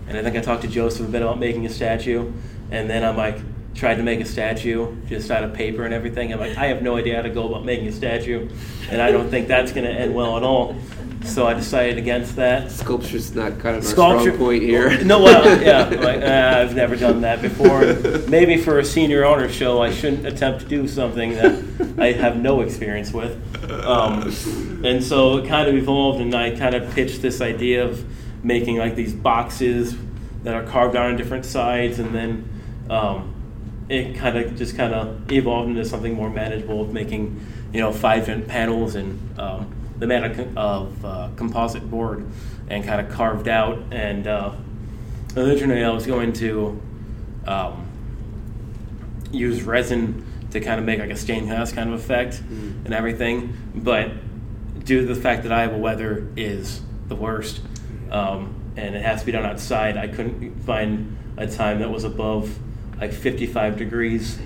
and 0.08 0.18
I 0.18 0.22
think 0.22 0.36
I 0.36 0.42
talked 0.42 0.64
to 0.64 0.68
Joseph 0.68 1.08
a 1.08 1.12
bit 1.12 1.22
about 1.22 1.40
making 1.40 1.66
a 1.66 1.70
statue, 1.70 2.32
and 2.72 2.90
then 2.90 3.04
I'm 3.04 3.18
like 3.18 3.40
tried 3.76 3.96
to 3.96 4.04
make 4.04 4.22
a 4.22 4.26
statue 4.26 4.96
just 5.08 5.30
out 5.30 5.44
of 5.44 5.54
paper 5.54 5.84
and 5.84 5.94
everything. 5.94 6.32
I'm 6.34 6.40
like 6.40 6.58
I 6.58 6.68
have 6.68 6.82
no 6.82 6.96
idea 6.96 7.18
how 7.18 7.22
to 7.22 7.30
go 7.30 7.48
about 7.48 7.66
making 7.66 7.88
a 7.88 7.92
statue, 7.92 8.50
and 8.90 9.02
I 9.02 9.12
don't 9.12 9.30
think 9.30 9.48
that's 9.48 9.72
going 9.72 9.86
to 9.86 9.92
end 9.92 10.14
well 10.16 10.38
at 10.38 10.44
all. 10.44 10.76
So 11.26 11.48
I 11.48 11.54
decided 11.54 11.98
against 11.98 12.36
that. 12.36 12.72
Sculpture's 12.72 13.34
not 13.36 13.60
kind 13.60 13.76
of 13.76 13.84
a 13.84 13.88
strong 13.88 14.38
point 14.38 14.64
here. 14.64 15.04
No, 15.06 15.22
well, 15.22 15.62
yeah, 15.62 15.88
like, 16.02 16.22
uh, 16.22 16.62
I've 16.62 16.76
never 16.76 16.96
done 16.96 17.22
that 17.22 17.42
before. 17.42 17.82
Maybe 18.30 18.58
for 18.58 18.80
a 18.80 18.86
senior 18.86 19.26
honor 19.26 19.50
show, 19.50 19.82
I 19.82 19.92
shouldn't 19.92 20.26
attempt 20.26 20.62
to 20.62 20.66
do 20.68 20.88
something 20.88 21.34
that 21.34 22.00
I 22.00 22.12
have 22.14 22.38
no 22.38 22.62
experience 22.62 23.12
with. 23.12 23.36
Um, 23.72 24.24
and 24.84 25.04
so 25.04 25.38
it 25.38 25.48
kind 25.48 25.68
of 25.68 25.76
evolved, 25.76 26.22
and 26.22 26.34
I 26.34 26.56
kind 26.56 26.74
of 26.76 26.92
pitched 26.94 27.22
this 27.22 27.42
idea 27.42 27.86
of 27.86 28.04
making 28.44 28.78
like 28.78 28.96
these 28.96 29.14
boxes 29.14 29.96
that 30.44 30.54
are 30.54 30.64
carved 30.64 30.96
out 30.96 31.08
on 31.08 31.18
different 31.18 31.46
sides, 31.46 32.00
and 32.00 32.16
then 32.16 32.50
um, 32.90 33.34
it 33.90 34.16
kind 34.16 34.38
of 34.38 34.56
just 34.56 34.78
kind 34.78 34.94
of 34.94 35.32
evolved 35.32 35.70
into 35.70 35.86
something 35.86 36.14
more 36.14 36.30
manageable 36.30 36.82
of 36.82 36.94
making, 36.94 37.46
you 37.74 37.80
know, 37.80 37.92
five 37.92 38.26
panels 38.48 38.96
and. 38.96 39.40
Um, 39.40 39.75
the 39.98 40.06
amount 40.06 40.58
of 40.58 41.06
uh, 41.06 41.30
composite 41.36 41.90
board 41.90 42.26
and 42.70 42.84
kind 42.84 43.06
of 43.06 43.14
carved 43.14 43.48
out. 43.48 43.82
And 43.92 44.28
uh, 44.28 44.54
originally, 45.38 45.84
I 45.84 45.90
was 45.90 46.06
going 46.06 46.34
to 46.34 46.82
um, 47.48 47.88
use 49.32 49.64
resin 49.64 50.26
to 50.52 50.60
kind 50.60 50.80
of 50.80 50.86
make 50.86 51.00
like 51.00 51.10
a 51.10 51.18
stained 51.18 51.48
glass 51.48 51.72
kind 51.72 51.94
of 51.94 52.00
effect 52.00 52.36
mm. 52.36 52.86
and 52.86 52.94
everything. 52.94 53.58
But 53.76 54.12
due 54.86 55.02
to 55.02 55.14
the 55.14 55.20
fact 55.20 55.44
that 55.44 55.52
Iowa 55.52 55.78
weather 55.78 56.28
is 56.36 56.82
the 57.08 57.16
worst, 57.16 57.62
um, 58.12 58.56
and 58.78 58.96
it 58.96 59.02
has 59.02 59.22
to 59.22 59.26
be 59.26 59.32
done 59.32 59.46
outside. 59.46 59.98
I 59.98 60.08
couldn't 60.08 60.64
find 60.64 61.18
a 61.38 61.48
time 61.48 61.80
that 61.80 61.90
was 61.90 62.04
above 62.04 62.58
like 63.00 63.12
55 63.12 63.78
degrees 63.78 64.40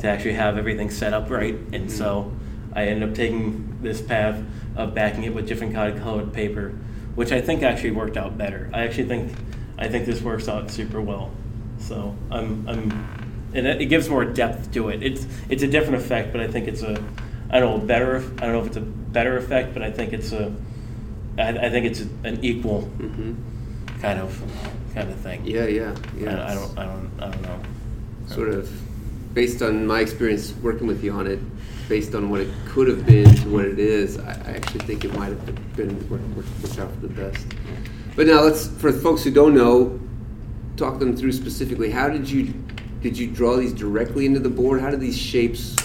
to 0.00 0.08
actually 0.08 0.34
have 0.34 0.58
everything 0.58 0.90
set 0.90 1.12
up 1.12 1.30
right, 1.30 1.54
and 1.72 1.90
so 1.90 2.32
I 2.74 2.84
ended 2.84 3.08
up 3.08 3.14
taking 3.14 3.78
this 3.82 4.00
path 4.00 4.42
of 4.76 4.94
backing 4.94 5.24
it 5.24 5.34
with 5.34 5.46
different 5.46 5.74
colored 5.74 6.32
paper, 6.32 6.70
which 7.14 7.32
I 7.32 7.40
think 7.40 7.62
actually 7.62 7.90
worked 7.92 8.16
out 8.16 8.38
better. 8.38 8.70
I 8.72 8.82
actually 8.82 9.08
think 9.08 9.32
I 9.78 9.88
think 9.88 10.06
this 10.06 10.22
works 10.22 10.48
out 10.48 10.70
super 10.70 11.00
well. 11.00 11.30
So 11.78 12.16
I'm 12.30 12.68
I'm 12.68 12.90
and 13.54 13.66
it 13.66 13.86
gives 13.86 14.08
more 14.08 14.24
depth 14.24 14.72
to 14.72 14.88
it. 14.88 15.02
It's 15.02 15.26
it's 15.48 15.62
a 15.62 15.68
different 15.68 15.96
effect, 16.02 16.32
but 16.32 16.40
I 16.40 16.48
think 16.48 16.68
it's 16.68 16.82
a 16.82 17.02
I 17.50 17.60
don't 17.60 17.80
know 17.80 17.86
better. 17.86 18.16
I 18.16 18.46
don't 18.46 18.52
know 18.52 18.60
if 18.60 18.66
it's 18.68 18.76
a 18.76 18.80
better 18.80 19.36
effect, 19.36 19.74
but 19.74 19.82
I 19.82 19.90
think 19.90 20.12
it's 20.12 20.32
a 20.32 20.54
I, 21.38 21.48
I 21.48 21.70
think 21.70 21.86
it's 21.86 22.00
a, 22.00 22.08
an 22.24 22.42
equal 22.42 22.82
hmm 22.82 23.34
kind 24.00 24.18
of 24.18 24.42
kind 24.94 25.08
of 25.10 25.16
thing. 25.20 25.42
Yeah, 25.44 25.66
yeah, 25.66 25.94
yeah. 26.18 26.42
I, 26.44 26.50
I 26.50 26.54
don't 26.54 26.78
I 26.78 26.84
don't 26.84 27.10
I 27.20 27.30
don't 27.30 27.42
know. 27.42 27.60
Sort 28.26 28.48
of 28.48 28.70
based 29.34 29.62
on 29.62 29.86
my 29.86 30.00
experience 30.00 30.52
working 30.62 30.86
with 30.86 31.02
you 31.04 31.12
on 31.12 31.26
it, 31.26 31.38
based 31.92 32.14
on 32.14 32.30
what 32.30 32.40
it 32.40 32.48
could 32.68 32.88
have 32.88 33.04
been 33.04 33.28
to 33.34 33.50
what 33.50 33.66
it 33.66 33.78
is, 33.78 34.18
I, 34.18 34.30
I 34.30 34.52
actually 34.52 34.80
think 34.86 35.04
it 35.04 35.14
might 35.14 35.26
have 35.26 35.76
been 35.76 35.94
worked, 36.08 36.24
worked, 36.28 36.48
worked 36.62 36.78
out 36.78 36.90
for 36.90 37.00
the 37.00 37.08
best. 37.08 37.46
But 38.16 38.26
now 38.26 38.40
let's, 38.40 38.66
for 38.66 38.90
folks 38.90 39.22
who 39.22 39.30
don't 39.30 39.54
know, 39.54 40.00
talk 40.78 40.98
them 40.98 41.14
through 41.14 41.32
specifically. 41.32 41.90
How 41.90 42.08
did 42.08 42.30
you 42.30 42.54
did 43.02 43.18
you 43.18 43.26
draw 43.26 43.56
these 43.56 43.74
directly 43.74 44.24
into 44.24 44.40
the 44.40 44.48
board? 44.48 44.80
How 44.80 44.90
did 44.90 45.00
these 45.00 45.18
shapes 45.18 45.76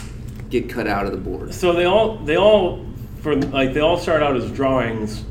get 0.50 0.70
cut 0.70 0.88
out 0.88 1.06
of 1.06 1.12
the 1.12 1.18
board? 1.18 1.54
So 1.54 1.74
they 1.74 1.84
all 1.84 2.20
they 2.20 2.38
all 2.38 2.86
for 3.22 3.36
like 3.36 3.74
they 3.74 3.82
all 3.82 3.98
start 3.98 4.24
out 4.24 4.38
as 4.38 4.50
drawings. 4.52 5.26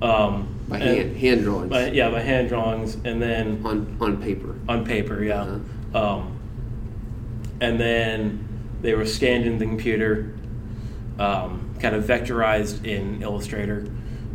Um, 0.00 0.46
By 0.68 0.78
and- 0.78 0.96
hand, 0.96 1.16
hand 1.16 1.42
drawings 1.42 1.70
by, 1.70 1.90
yeah, 1.90 2.08
by 2.08 2.20
hand 2.20 2.48
drawings, 2.48 2.94
and 3.04 3.20
then 3.20 3.62
on 3.64 3.96
on 4.00 4.22
paper. 4.22 4.54
on 4.68 4.84
paper, 4.84 5.24
yeah. 5.24 5.42
Uh-huh. 5.42 6.18
Um, 6.18 6.38
and 7.60 7.80
then 7.80 8.47
they 8.80 8.94
were 8.94 9.06
scanned 9.06 9.44
in 9.44 9.58
the 9.58 9.66
computer, 9.66 10.34
um, 11.18 11.74
kind 11.80 11.94
of 11.94 12.04
vectorized 12.04 12.84
in 12.84 13.22
Illustrator, 13.22 13.88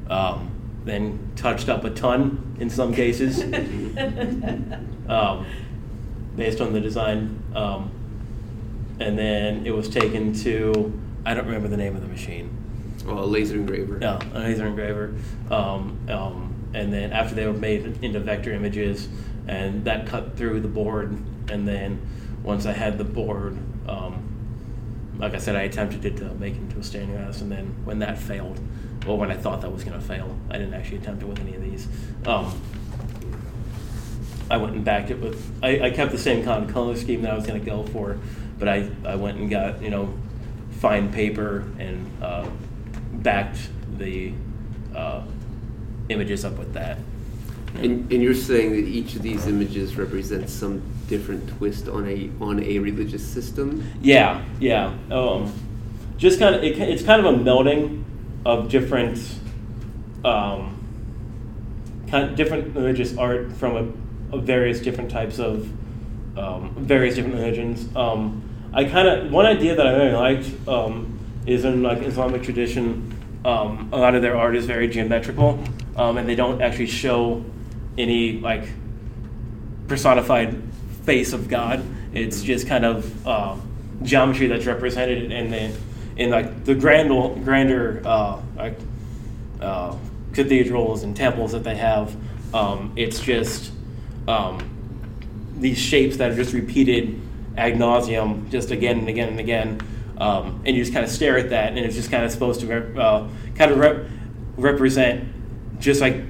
um, 0.10 0.52
then 0.86 1.32
touched 1.36 1.70
up 1.70 1.84
a 1.84 1.90
ton 1.90 2.56
in 2.60 2.70
some 2.70 2.94
cases, 2.94 3.42
um, 5.08 5.46
based 6.36 6.60
on 6.62 6.74
the 6.74 6.82
design. 6.82 7.42
Um, 7.56 7.92
and 9.00 9.18
then 9.18 9.66
it 9.66 9.72
was 9.72 9.90
taken 9.90 10.34
to, 10.42 11.00
I 11.26 11.34
don't 11.34 11.46
remember 11.46 11.68
the 11.68 11.78
name 11.78 11.96
of 11.96 12.02
the 12.02 12.08
machine. 12.08 12.56
Well, 13.06 13.24
a 13.24 13.26
laser 13.26 13.56
engraver. 13.56 14.00
Yeah, 14.02 14.20
a 14.34 14.40
laser 14.40 14.68
engraver. 14.68 15.16
Um, 15.50 15.98
um, 16.10 16.54
and 16.74 16.92
then 16.92 17.12
after 17.12 17.36
they 17.36 17.46
were 17.46 17.54
made 17.54 18.04
into 18.04 18.20
vector 18.20 18.52
images, 18.52 19.08
and 19.48 19.84
that 19.86 20.08
cut 20.08 20.38
through 20.38 20.62
the 20.62 20.68
board. 20.68 21.12
And 21.50 21.68
then 21.68 22.02
once 22.44 22.66
I 22.66 22.72
had 22.72 22.98
the 22.98 23.04
board, 23.04 23.58
um, 23.88 24.33
like 25.18 25.34
I 25.34 25.38
said, 25.38 25.56
I 25.56 25.64
attempted 25.64 26.06
it 26.06 26.18
to 26.18 26.34
make 26.36 26.56
it 26.56 26.60
into 26.60 26.80
a 26.80 26.84
standing 26.84 27.18
house. 27.18 27.42
And 27.42 27.52
then 27.52 27.76
when 27.86 28.00
that 28.00 28.18
failed, 28.18 28.60
or 29.08 29.18
when 29.18 29.32
I 29.32 29.36
thought 29.36 29.62
that 29.62 29.72
was 29.72 29.84
going 29.84 30.00
to 30.00 30.06
fail, 30.06 30.36
I 30.50 30.58
didn't 30.58 30.74
actually 30.74 30.98
attempt 30.98 31.24
it 31.24 31.26
with 31.26 31.40
any 31.40 31.56
of 31.56 31.62
these. 31.62 31.88
Um, 32.26 32.60
I 34.50 34.58
went 34.58 34.76
and 34.76 34.84
backed 34.84 35.10
it 35.10 35.20
with. 35.20 35.52
I, 35.64 35.82
I 35.82 35.90
kept 35.92 36.12
the 36.12 36.18
same 36.18 36.44
kind 36.44 36.64
of 36.64 36.74
color 36.74 36.96
scheme 36.96 37.22
that 37.24 37.32
I 37.32 37.36
was 37.36 37.46
going 37.46 37.60
to 37.60 37.66
go 37.66 37.84
for, 37.88 38.18
but 38.60 38.68
I, 38.68 38.90
I 39.06 39.16
went 39.16 39.38
and 39.38 39.50
got 39.50 39.82
you 39.82 39.90
know 39.90 40.14
fine 40.80 41.12
paper 41.12 41.66
and 41.80 42.12
uh, 42.22 42.48
backed 43.14 43.70
the 43.98 44.34
uh, 44.96 45.24
images 46.10 46.46
up 46.46 46.58
with 46.58 46.74
that. 46.74 46.98
And, 47.76 48.12
and 48.12 48.22
you're 48.22 48.36
saying 48.36 48.72
that 48.72 48.88
each 48.88 49.16
of 49.16 49.22
these 49.22 49.48
images 49.48 49.96
represents 49.96 50.54
some 50.54 50.84
different 51.14 51.48
twist 51.58 51.88
on 51.88 52.04
a 52.08 52.18
on 52.40 52.56
a 52.64 52.80
religious 52.80 53.24
system. 53.36 53.68
Yeah, 54.02 54.44
yeah. 54.60 54.94
Um, 55.12 55.52
just 56.18 56.40
kind 56.40 56.56
of, 56.56 56.64
it, 56.64 56.80
it's 56.80 57.04
kind 57.04 57.20
of 57.24 57.28
a 57.34 57.38
melding 57.38 58.04
of 58.46 58.70
different, 58.70 59.20
um, 60.24 60.60
kind 62.10 62.24
of 62.30 62.36
different 62.36 62.76
religious 62.76 63.18
art 63.18 63.52
from 63.60 63.72
a, 63.76 64.36
of 64.36 64.44
various 64.44 64.80
different 64.80 65.12
types 65.12 65.40
of 65.40 65.70
um, 66.38 66.74
various 66.80 67.16
different 67.16 67.36
religions. 67.36 67.78
Um, 67.96 68.42
I 68.74 68.86
kind 68.86 69.08
of 69.08 69.32
one 69.32 69.46
idea 69.46 69.76
that 69.76 69.86
I 69.86 69.92
really 69.92 70.18
liked 70.28 70.68
um, 70.68 70.94
is 71.46 71.66
in 71.66 71.84
like 71.84 72.00
Islamic 72.02 72.42
tradition. 72.42 73.12
Um, 73.46 73.90
a 73.92 73.98
lot 73.98 74.16
of 74.16 74.22
their 74.22 74.38
art 74.38 74.56
is 74.56 74.66
very 74.66 74.88
geometrical, 74.88 75.60
um, 75.98 76.18
and 76.18 76.28
they 76.28 76.36
don't 76.36 76.62
actually 76.62 76.88
show 76.88 77.44
any 77.98 78.40
like 78.40 78.66
personified 79.88 80.73
face 81.04 81.34
of 81.34 81.48
God. 81.48 81.84
It's 82.14 82.42
just 82.42 82.68
kind 82.68 82.86
of 82.86 83.28
uh, 83.28 83.56
geometry 84.02 84.48
that's 84.48 84.66
represented 84.66 85.32
in 85.32 85.52
the 85.52 85.76
in 86.16 86.30
like 86.30 86.66
the 86.66 86.76
grander 86.76 87.30
grander 87.44 88.02
uh, 88.06 88.40
like 88.56 88.78
uh, 89.62 89.96
cathedrals 90.34 91.04
and 91.04 91.16
temples 91.16 91.52
that 91.52 91.64
they 91.64 91.76
have. 91.76 92.16
Um, 92.54 92.94
it's 92.96 93.20
just 93.20 93.72
um, 94.28 94.70
these 95.58 95.78
shapes 95.78 96.18
that 96.18 96.32
are 96.32 96.36
just 96.36 96.54
repeated 96.54 97.20
ad 97.58 97.74
nauseum, 97.76 98.50
just 98.50 98.72
again 98.72 99.00
and 99.00 99.10
again 99.10 99.30
and 99.30 99.40
again. 99.40 99.82
Um, 100.18 100.62
and 100.66 100.76
you 100.76 100.84
just 100.84 100.94
kind 100.94 101.04
of 101.04 101.12
stare 101.12 101.38
at 101.38 101.50
that, 101.50 101.70
and 101.70 101.80
it's 101.80 101.96
just 101.96 102.12
kind 102.12 102.24
of 102.24 102.32
supposed 102.32 102.60
to 102.62 102.68
re- 102.68 103.02
uh, 103.02 103.28
kind 103.56 103.72
of 103.72 103.78
rep- 103.80 104.06
represent 104.58 105.28
just 105.80 106.02
like 106.02 106.22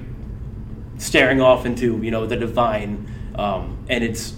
staring 0.96 1.40
off 1.40 1.66
into 1.66 2.02
you 2.02 2.10
know 2.10 2.26
the 2.26 2.36
divine. 2.36 3.10
Um, 3.34 3.84
and 3.88 4.02
it's 4.02 4.34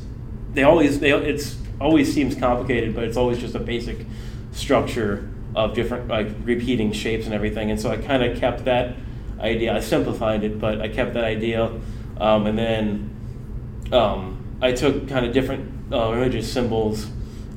they 0.56 0.62
always 0.62 1.00
they 1.00 1.12
it's 1.12 1.56
always 1.80 2.12
seems 2.12 2.34
complicated, 2.34 2.94
but 2.94 3.04
it's 3.04 3.18
always 3.18 3.38
just 3.38 3.54
a 3.54 3.60
basic 3.60 4.06
structure 4.52 5.28
of 5.54 5.74
different 5.74 6.08
like 6.08 6.28
repeating 6.42 6.92
shapes 6.92 7.26
and 7.26 7.34
everything. 7.34 7.70
And 7.70 7.78
so 7.78 7.90
I 7.90 7.98
kind 7.98 8.24
of 8.24 8.38
kept 8.38 8.64
that 8.64 8.96
idea. 9.38 9.76
I 9.76 9.80
simplified 9.80 10.44
it, 10.44 10.58
but 10.58 10.80
I 10.80 10.88
kept 10.88 11.12
that 11.14 11.24
idea. 11.24 11.70
Um, 12.18 12.46
and 12.46 12.58
then 12.58 13.90
um, 13.92 14.58
I 14.62 14.72
took 14.72 15.08
kind 15.08 15.26
of 15.26 15.34
different 15.34 15.92
uh, 15.92 16.10
religious 16.10 16.50
symbols 16.50 17.06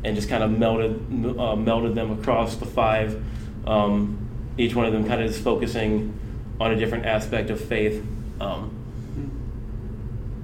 and 0.03 0.15
just 0.15 0.27
kind 0.27 0.43
of 0.43 0.51
melded 0.51 0.95
uh, 1.39 1.55
melded 1.55 1.95
them 1.95 2.11
across 2.11 2.57
the 2.57 2.65
five. 2.65 3.23
Um, 3.65 4.27
each 4.57 4.75
one 4.75 4.85
of 4.85 4.91
them 4.91 5.07
kind 5.07 5.21
of 5.21 5.29
is 5.29 5.39
focusing 5.39 6.19
on 6.59 6.73
a 6.73 6.75
different 6.75 7.05
aspect 7.05 7.49
of 7.49 7.61
faith. 7.61 8.05
Um, 8.41 8.75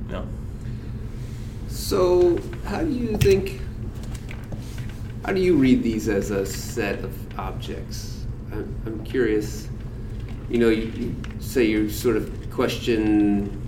yeah. 0.10 0.24
So, 1.76 2.40
how 2.64 2.84
do 2.84 2.90
you 2.90 3.18
think? 3.18 3.60
How 5.26 5.34
do 5.34 5.42
you 5.42 5.58
read 5.58 5.84
these 5.84 6.08
as 6.08 6.32
a 6.32 6.46
set 6.46 7.04
of 7.04 7.38
objects? 7.38 8.26
I'm, 8.54 8.82
I'm 8.86 9.04
curious. 9.04 9.68
You 10.50 10.60
know, 10.60 10.70
you, 10.70 10.86
you 10.86 11.16
say 11.42 11.66
you 11.66 11.90
sort 11.90 12.16
of 12.16 12.50
question. 12.50 13.62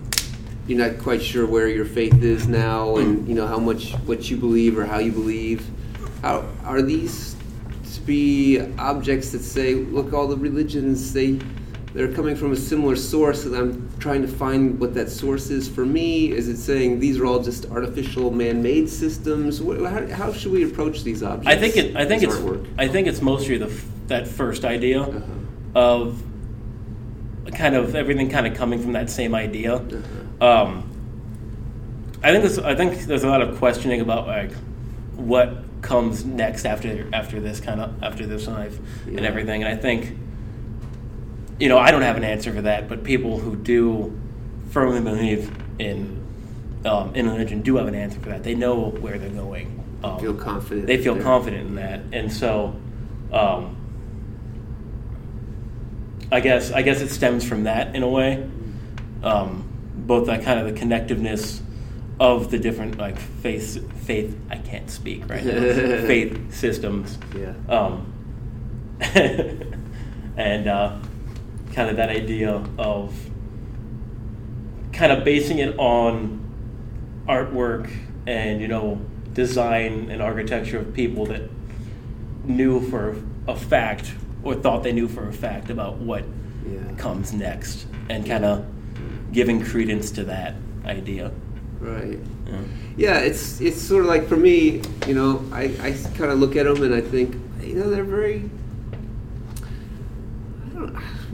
You're 0.68 0.88
not 0.88 1.04
quite 1.04 1.22
sure 1.22 1.46
where 1.46 1.68
your 1.68 1.84
faith 1.84 2.24
is 2.24 2.48
now, 2.48 2.96
and 2.96 3.28
you 3.28 3.36
know 3.36 3.46
how 3.46 3.60
much 3.60 3.92
what 4.06 4.32
you 4.32 4.38
believe 4.38 4.78
or 4.78 4.86
how 4.86 5.00
you 5.00 5.12
believe. 5.12 5.68
How 6.22 6.48
are 6.64 6.82
these 6.82 7.36
to 7.94 8.02
be 8.02 8.62
objects 8.80 9.34
that 9.34 9.42
say, 9.42 9.76
look, 9.76 10.14
all 10.14 10.28
the 10.28 10.38
religions 10.38 11.12
they 11.12 11.42
they're 11.98 12.12
coming 12.14 12.36
from 12.36 12.52
a 12.52 12.56
similar 12.56 12.96
source, 12.96 13.46
and 13.46 13.56
I'm 13.56 13.90
trying 13.98 14.22
to 14.22 14.28
find 14.28 14.80
what 14.80 14.94
that 14.94 15.10
source 15.10 15.50
is 15.50 15.68
for 15.68 15.84
me. 15.84 16.32
Is 16.32 16.48
it 16.48 16.58
saying 16.58 17.00
these 17.00 17.18
are 17.20 17.26
all 17.26 17.42
just 17.42 17.66
artificial, 17.72 18.30
man-made 18.30 18.88
systems? 18.88 19.60
What, 19.64 19.80
how, 19.82 20.06
how 20.10 20.32
should 20.32 20.52
we 20.52 20.64
approach 20.64 21.04
these 21.04 21.24
objects? 21.24 21.48
I 21.48 21.58
think 21.58 21.76
it. 21.76 21.96
I 21.96 22.06
think 22.06 22.22
it's. 22.22 22.36
artwork. 22.36 22.68
I 22.78 22.88
think 22.88 23.08
it's 23.08 23.20
mostly 23.24 23.58
the 23.58 23.66
f- 23.66 23.86
that 24.08 24.28
first 24.28 24.64
idea 24.64 25.02
Uh-huh. 25.02 25.24
of 25.74 26.22
kind 27.56 27.76
of 27.76 27.96
everything 27.96 28.30
kind 28.30 28.46
of 28.46 28.54
coming 28.56 28.80
from 28.80 28.92
that 28.94 29.10
same 29.10 29.34
idea. 29.34 29.78
Uh-huh. 29.78 30.46
Um, 30.48 30.84
I 32.22 32.30
think 32.32 32.44
this. 32.44 32.60
I 32.60 32.76
think 32.76 33.06
there's 33.08 33.24
a 33.24 33.28
lot 33.28 33.42
of 33.42 33.58
questioning 33.58 34.02
about 34.02 34.28
like 34.28 34.52
what 35.16 35.64
comes 35.82 36.26
next 36.26 36.66
after 36.66 37.10
after 37.12 37.40
this 37.40 37.60
kind 37.60 37.82
of 37.82 38.04
after 38.04 38.28
this 38.28 38.46
life 38.48 38.78
and 39.08 39.22
everything. 39.22 39.64
And 39.64 39.74
I 39.74 39.82
think 39.82 40.16
you 41.60 41.70
know 41.70 41.78
I 41.78 41.92
don't 41.92 42.02
have 42.04 42.18
an 42.18 42.24
answer 42.24 42.54
for 42.54 42.62
that, 42.62 42.88
but 42.90 43.04
people 43.04 43.40
who 43.40 43.56
do 43.56 44.18
firmly 44.70 45.02
believe 45.02 45.52
in 45.80 46.24
um, 46.86 47.14
in 47.16 47.28
religion 47.30 47.62
do 47.62 47.78
have 47.78 47.88
an 47.88 47.96
answer 47.96 48.20
for 48.20 48.30
that. 48.30 48.44
They 48.44 48.56
know 48.56 48.90
where 48.92 49.18
they're 49.18 49.30
going. 49.30 49.74
Um, 50.04 50.20
Feel 50.20 50.34
confident. 50.36 50.86
they 50.88 51.02
feel 51.02 51.16
there. 51.16 51.24
confident 51.24 51.68
in 51.70 51.76
that, 51.76 52.02
and 52.14 52.32
so 52.32 52.76
um, 53.34 53.76
I 56.32 56.40
guess 56.40 56.72
I 56.72 56.82
guess 56.82 57.02
it 57.02 57.10
stems 57.10 57.44
from 57.48 57.64
that 57.64 57.96
in 57.96 58.04
a 58.04 58.08
way, 58.08 58.48
um, 59.24 59.68
both 59.96 60.28
that 60.28 60.44
kind 60.44 60.60
of 60.60 60.74
the 60.74 60.80
connectiveness 60.80 61.62
of 62.20 62.52
the 62.52 62.60
different 62.60 62.98
like 62.98 63.18
faith 63.18 63.84
faith 64.04 64.38
I 64.50 64.58
can't 64.58 64.90
speak 64.90 65.30
right 65.30 65.44
now 65.44 65.52
faith 66.08 66.54
systems, 66.54 67.18
Yeah. 67.36 67.54
um, 67.70 68.14
and 70.38 70.68
uh, 70.68 70.98
kind 71.74 71.90
of 71.90 71.98
that 71.98 72.10
idea 72.10 72.64
of 72.78 73.14
kind 74.94 75.12
of 75.12 75.24
basing 75.24 75.60
it 75.60 75.78
on 75.78 76.44
artwork 77.28 77.92
and 78.26 78.62
you 78.62 78.68
know 78.68 79.00
design 79.34 80.10
and 80.10 80.22
architecture 80.22 80.80
of 80.80 80.94
people 80.94 81.26
that 81.28 81.44
knew 82.46 82.80
for 82.90 83.16
a 83.48 83.56
fact 83.56 84.14
or 84.44 84.56
thought 84.56 84.82
they 84.84 84.92
knew 84.94 85.08
for 85.08 85.28
a 85.28 85.34
fact 85.34 85.70
about 85.70 85.98
what 85.98 86.24
Yeah. 86.66 86.80
comes 86.98 87.34
next 87.34 87.86
and 88.10 88.26
kind 88.26 88.44
of 88.46 88.66
giving 89.32 89.62
credence 89.62 90.12
to 90.12 90.24
that 90.26 90.56
idea. 90.86 91.32
Right. 91.80 92.20
Yeah. 92.48 92.60
Yeah, 92.98 93.18
it's 93.20 93.62
it's 93.62 93.80
sort 93.82 94.04
of 94.04 94.10
like 94.10 94.28
for 94.28 94.38
me, 94.38 94.82
you 95.06 95.14
know, 95.14 95.44
I, 95.52 95.64
I 95.82 95.92
kind 96.18 96.32
of 96.32 96.40
look 96.40 96.56
at 96.56 96.64
them 96.66 96.82
and 96.84 96.94
I 96.96 97.02
think, 97.02 97.36
you 97.62 97.76
know, 97.76 97.90
they're 97.90 98.04
very. 98.04 98.50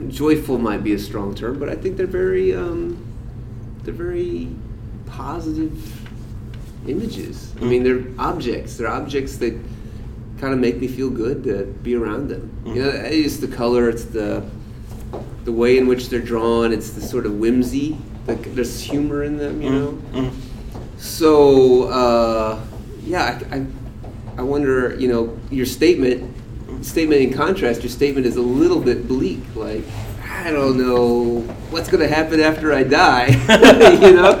Joyful 0.08 0.58
might 0.58 0.82
be 0.82 0.92
a 0.92 0.98
strong 0.98 1.34
term, 1.34 1.58
but 1.58 1.68
I 1.68 1.74
think 1.74 1.96
they're 1.96 2.06
very 2.06 2.54
um, 2.54 2.98
they're 3.82 3.94
very 3.94 4.48
positive 5.06 6.00
images. 6.88 7.52
I 7.60 7.64
mean, 7.64 7.82
they're 7.82 8.04
objects. 8.18 8.76
They're 8.76 8.88
objects 8.88 9.36
that 9.38 9.58
kind 10.40 10.52
of 10.52 10.58
make 10.58 10.78
me 10.78 10.88
feel 10.88 11.10
good 11.10 11.44
to 11.44 11.64
be 11.82 11.94
around 11.94 12.28
them. 12.28 12.50
You 12.66 12.82
know, 12.82 12.88
it's 12.88 13.38
the 13.38 13.48
color, 13.48 13.88
it's 13.88 14.04
the 14.04 14.44
the 15.44 15.52
way 15.52 15.78
in 15.78 15.86
which 15.86 16.08
they're 16.08 16.20
drawn, 16.20 16.72
it's 16.72 16.90
the 16.90 17.00
sort 17.00 17.26
of 17.26 17.38
whimsy. 17.38 17.96
The, 18.26 18.34
there's 18.34 18.80
humor 18.80 19.22
in 19.22 19.36
them, 19.36 19.60
you 19.62 19.70
know. 19.70 19.92
Mm. 20.12 20.32
So 20.98 21.84
uh, 21.84 22.60
yeah, 23.04 23.40
I, 23.50 23.56
I, 23.56 23.66
I 24.38 24.42
wonder. 24.42 24.96
You 24.98 25.08
know, 25.08 25.38
your 25.50 25.66
statement 25.66 26.33
statement 26.84 27.22
in 27.22 27.32
contrast, 27.32 27.82
your 27.82 27.90
statement 27.90 28.26
is 28.26 28.36
a 28.36 28.42
little 28.42 28.80
bit 28.80 29.08
bleak. 29.08 29.40
Like 29.54 29.84
I 30.22 30.50
don't 30.50 30.76
know 30.78 31.40
what's 31.70 31.88
going 31.88 32.06
to 32.06 32.14
happen 32.14 32.40
after 32.40 32.72
I 32.72 32.82
die. 32.84 33.28
you 34.02 34.14
know, 34.14 34.38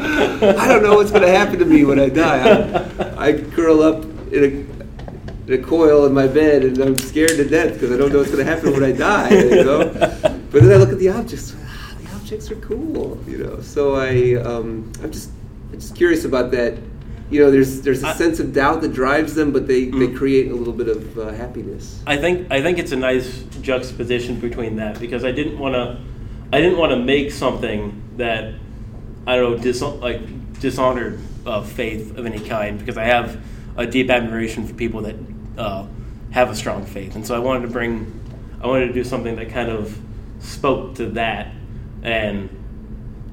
I 0.58 0.68
don't 0.68 0.82
know 0.82 0.96
what's 0.96 1.10
going 1.10 1.22
to 1.22 1.30
happen 1.30 1.58
to 1.58 1.64
me 1.64 1.84
when 1.84 1.98
I 1.98 2.08
die. 2.08 2.84
I, 3.16 3.26
I 3.28 3.32
curl 3.54 3.82
up 3.82 4.04
in 4.32 4.44
a, 4.44 5.52
in 5.52 5.60
a 5.60 5.62
coil 5.64 6.06
in 6.06 6.12
my 6.12 6.26
bed 6.26 6.64
and 6.64 6.78
I'm 6.78 6.96
scared 6.98 7.30
to 7.36 7.44
death 7.48 7.74
because 7.74 7.92
I 7.92 7.96
don't 7.96 8.12
know 8.12 8.18
what's 8.18 8.30
going 8.32 8.44
to 8.44 8.50
happen 8.52 8.72
when 8.72 8.84
I 8.84 8.92
die. 8.92 9.30
You 9.30 9.64
know, 9.64 9.84
but 9.92 10.62
then 10.62 10.72
I 10.72 10.76
look 10.76 10.90
at 10.90 10.98
the 10.98 11.08
objects. 11.10 11.54
ah, 11.56 11.96
The 12.02 12.10
objects 12.16 12.50
are 12.50 12.56
cool. 12.56 13.18
You 13.26 13.38
know, 13.38 13.60
so 13.60 13.94
I 13.94 14.34
um, 14.42 14.92
I'm 15.02 15.10
just 15.12 15.30
I'm 15.72 15.80
just 15.80 15.96
curious 15.96 16.24
about 16.24 16.50
that. 16.52 16.78
You 17.30 17.40
know, 17.40 17.50
there's 17.50 17.80
there's 17.80 18.02
a 18.02 18.08
I- 18.08 18.14
sense 18.14 18.38
of 18.40 18.52
doubt 18.52 18.82
that 18.82 18.92
drives 18.92 19.34
them, 19.34 19.50
but 19.52 19.66
they, 19.66 19.86
they 19.86 20.08
Mm. 20.08 20.16
create 20.16 20.50
a 20.50 20.54
little 20.54 20.72
bit 20.74 20.88
of 20.88 21.18
uh, 21.18 21.32
happiness. 21.32 22.02
I 22.06 22.16
think 22.16 22.46
I 22.50 22.62
think 22.62 22.78
it's 22.78 22.92
a 22.92 22.96
nice 22.96 23.44
juxtaposition 23.62 24.40
between 24.40 24.76
that 24.76 25.00
because 25.00 25.24
I 25.24 25.32
didn't 25.32 25.58
want 25.58 25.74
to 25.74 25.98
I 26.52 26.60
didn't 26.60 26.78
want 26.78 26.90
to 26.92 26.96
make 26.98 27.32
something 27.32 28.00
that 28.18 28.54
I 29.26 29.36
don't 29.36 29.56
know 29.56 29.62
dis- 29.62 29.80
like 29.82 30.20
dishonored 30.60 31.18
uh, 31.46 31.62
faith 31.62 32.16
of 32.18 32.26
any 32.26 32.38
kind 32.40 32.78
because 32.78 32.96
I 32.98 33.04
have 33.04 33.40
a 33.76 33.86
deep 33.86 34.10
admiration 34.10 34.66
for 34.66 34.74
people 34.74 35.00
that 35.02 35.16
uh, 35.58 35.86
have 36.30 36.50
a 36.50 36.54
strong 36.54 36.84
faith 36.84 37.16
and 37.16 37.26
so 37.26 37.34
I 37.34 37.38
wanted 37.38 37.62
to 37.62 37.68
bring 37.68 38.20
I 38.62 38.66
wanted 38.66 38.88
to 38.88 38.92
do 38.92 39.02
something 39.04 39.34
that 39.36 39.48
kind 39.50 39.70
of 39.70 39.98
spoke 40.40 40.94
to 40.96 41.06
that 41.10 41.52
and 42.02 42.48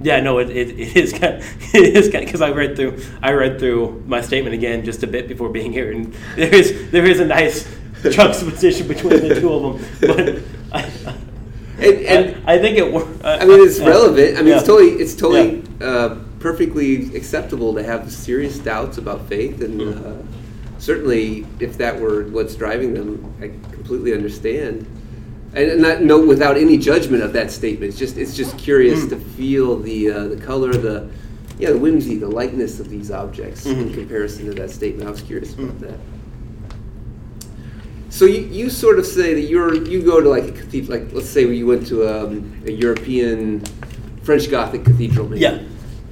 yeah, 0.03 0.19
no, 0.21 0.39
it, 0.39 0.49
it, 0.49 0.69
it 0.79 0.95
is 0.97 1.11
kind 1.13 1.41
it 1.73 1.95
is 1.95 2.09
kind 2.09 2.25
because 2.25 2.41
I 2.41 2.51
read 2.51 2.75
through 2.75 3.01
I 3.21 3.31
read 3.31 3.59
through 3.59 4.03
my 4.07 4.21
statement 4.21 4.53
again 4.55 4.83
just 4.85 5.03
a 5.03 5.07
bit 5.07 5.27
before 5.27 5.49
being 5.49 5.71
here, 5.71 5.91
and 5.91 6.13
there 6.35 6.53
is 6.53 6.91
there 6.91 7.05
is 7.05 7.19
a 7.19 7.25
nice 7.25 7.67
juxtaposition 8.03 8.87
between 8.87 9.27
the 9.27 9.39
two 9.39 9.51
of 9.53 9.61
them. 10.01 10.43
But 10.71 10.79
I, 10.79 11.15
And, 11.79 11.97
and 12.05 12.47
I, 12.49 12.53
I 12.55 12.59
think 12.59 12.77
it. 12.77 12.91
wor- 12.91 13.07
I 13.23 13.43
mean, 13.45 13.59
it's 13.67 13.79
yeah. 13.79 13.87
relevant. 13.89 14.37
I 14.37 14.41
mean, 14.43 14.53
it's 14.53 14.65
totally, 14.65 14.91
it's 15.01 15.15
totally 15.15 15.63
uh, 15.81 16.15
perfectly 16.39 17.15
acceptable 17.15 17.73
to 17.73 17.81
have 17.83 18.11
serious 18.11 18.59
doubts 18.59 18.97
about 18.99 19.27
faith, 19.27 19.61
and 19.61 19.81
Mm. 19.81 20.05
uh, 20.05 20.23
certainly, 20.77 21.45
if 21.59 21.77
that 21.79 21.99
were 21.99 22.25
what's 22.25 22.55
driving 22.55 22.93
them, 22.93 23.33
I 23.41 23.47
completely 23.73 24.13
understand. 24.13 24.85
And 25.53 25.81
not 25.81 26.01
no, 26.01 26.17
without 26.25 26.55
any 26.57 26.77
judgment 26.77 27.23
of 27.23 27.33
that 27.33 27.51
statement. 27.51 27.89
It's 27.89 27.99
just, 27.99 28.17
it's 28.17 28.35
just 28.35 28.57
curious 28.57 29.01
Mm. 29.01 29.09
to 29.09 29.15
feel 29.17 29.77
the 29.77 30.09
uh, 30.11 30.27
the 30.27 30.37
color, 30.37 30.71
the 30.73 31.09
yeah, 31.59 31.71
the 31.71 31.77
whimsy, 31.77 32.15
the 32.17 32.27
lightness 32.29 32.79
of 32.79 32.89
these 32.89 33.11
objects 33.11 33.65
in 33.65 33.75
Mhm. 33.89 33.93
comparison 33.93 34.45
to 34.45 34.53
that 34.53 34.71
statement. 34.71 35.07
I 35.07 35.11
was 35.11 35.21
curious 35.21 35.53
about 35.53 35.77
Mm. 35.77 35.81
that. 35.81 35.99
So 38.09 38.25
you, 38.25 38.41
you 38.51 38.69
sort 38.69 38.99
of 38.99 39.05
say 39.05 39.33
that 39.33 39.41
you're 39.49 39.73
you 39.75 40.01
go 40.01 40.19
to 40.21 40.29
like 40.29 40.43
a 40.45 40.51
cathedral, 40.51 40.99
like 40.99 41.13
let's 41.13 41.29
say 41.29 41.41
you 41.53 41.65
went 41.65 41.87
to 41.87 42.07
um, 42.07 42.53
a 42.65 42.71
European 42.71 43.61
French 44.23 44.49
Gothic 44.49 44.83
cathedral, 44.85 45.27
maybe. 45.29 45.41
Yeah. 45.41 45.59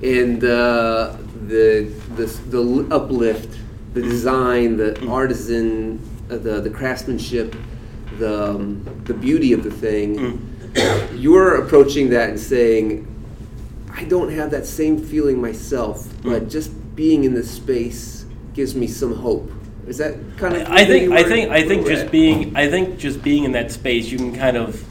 and 0.01 0.43
uh, 0.43 1.15
the 1.47 1.89
the 2.15 2.25
the 2.49 2.87
uplift, 2.91 3.57
the 3.93 4.01
design, 4.01 4.77
the 4.77 5.05
artisan, 5.07 5.99
uh, 6.31 6.37
the 6.37 6.61
the 6.61 6.69
craftsmanship, 6.69 7.53
the 8.19 8.51
um, 8.51 8.83
the 9.05 9.13
beauty 9.13 9.53
of 9.53 9.63
the 9.63 9.71
thing. 9.71 10.17
Mm. 10.17 11.19
You're 11.19 11.63
approaching 11.63 12.09
that 12.11 12.29
and 12.29 12.39
saying, 12.39 13.07
I 13.91 14.03
don't 14.03 14.31
have 14.31 14.51
that 14.51 14.65
same 14.65 14.97
feeling 15.03 15.41
myself, 15.41 16.07
but 16.21 16.43
Mm. 16.43 16.51
just 16.51 16.95
being 16.95 17.23
in 17.23 17.33
this 17.33 17.49
space 17.49 18.25
gives 18.53 18.75
me 18.75 18.87
some 18.87 19.15
hope. 19.15 19.51
Is 19.87 19.97
that 19.97 20.15
kind 20.37 20.55
of? 20.55 20.67
I 20.67 20.85
think 20.85 21.11
I 21.11 21.23
think 21.23 21.49
I 21.49 21.63
think 21.67 21.87
just 21.87 22.05
at? 22.05 22.11
being 22.11 22.55
I 22.55 22.69
think 22.69 22.99
just 22.99 23.23
being 23.23 23.43
in 23.45 23.53
that 23.53 23.71
space, 23.71 24.11
you 24.11 24.17
can 24.17 24.35
kind 24.35 24.57
of 24.57 24.83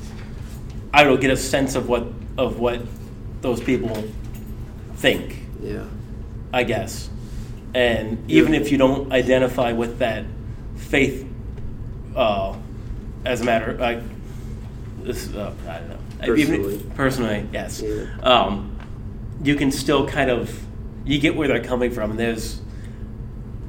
I 0.92 1.04
don't 1.04 1.14
know 1.14 1.20
get 1.20 1.30
a 1.30 1.36
sense 1.36 1.76
of 1.76 1.88
what 1.88 2.04
of 2.36 2.58
what 2.58 2.80
those 3.42 3.60
people 3.60 4.02
think. 4.96 5.36
Yeah. 5.62 5.84
I 6.52 6.64
guess. 6.64 7.10
And 7.74 8.18
even 8.30 8.54
if 8.54 8.72
you 8.72 8.78
don't 8.78 9.12
identify 9.12 9.72
with 9.72 9.98
that 9.98 10.24
faith, 10.76 11.26
uh, 12.16 12.56
as 13.24 13.40
a 13.40 13.44
matter, 13.44 13.74
like 13.74 14.00
this, 15.02 15.32
uh, 15.34 15.52
I 15.66 15.78
don't 15.78 15.88
know. 15.88 15.98
Personally. 16.20 16.74
Even, 16.74 16.90
personally, 16.90 17.48
yes. 17.52 17.80
Yeah. 17.80 18.06
Um, 18.22 18.78
you 19.42 19.54
can 19.54 19.70
still 19.70 20.08
kind 20.08 20.30
of 20.30 20.64
you 21.08 21.18
get 21.18 21.34
where 21.34 21.48
they're 21.48 21.64
coming 21.64 21.90
from. 21.90 22.10
And 22.10 22.20
there's, 22.20 22.60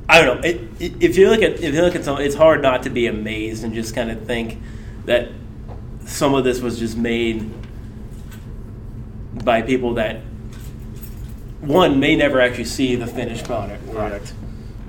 I 0.07 0.21
don't 0.21 0.41
know. 0.41 0.47
It, 0.47 0.61
it, 0.79 1.03
if 1.03 1.17
you 1.17 1.29
look 1.29 1.41
at 1.41 1.53
if 1.53 1.73
you 1.73 1.81
look 1.81 1.95
at 1.95 2.03
someone, 2.03 2.23
it's 2.23 2.35
hard 2.35 2.61
not 2.61 2.83
to 2.83 2.89
be 2.89 3.07
amazed 3.07 3.63
and 3.63 3.73
just 3.73 3.95
kind 3.95 4.11
of 4.11 4.25
think 4.25 4.59
that 5.05 5.29
some 6.05 6.33
of 6.33 6.43
this 6.43 6.59
was 6.59 6.77
just 6.77 6.97
made 6.97 7.49
by 9.43 9.61
people 9.61 9.93
that 9.93 10.21
one 11.61 11.99
may 11.99 12.15
never 12.15 12.41
actually 12.41 12.65
see 12.65 12.95
the 12.95 13.07
finished 13.07 13.45
product. 13.45 13.89
product. 13.91 14.33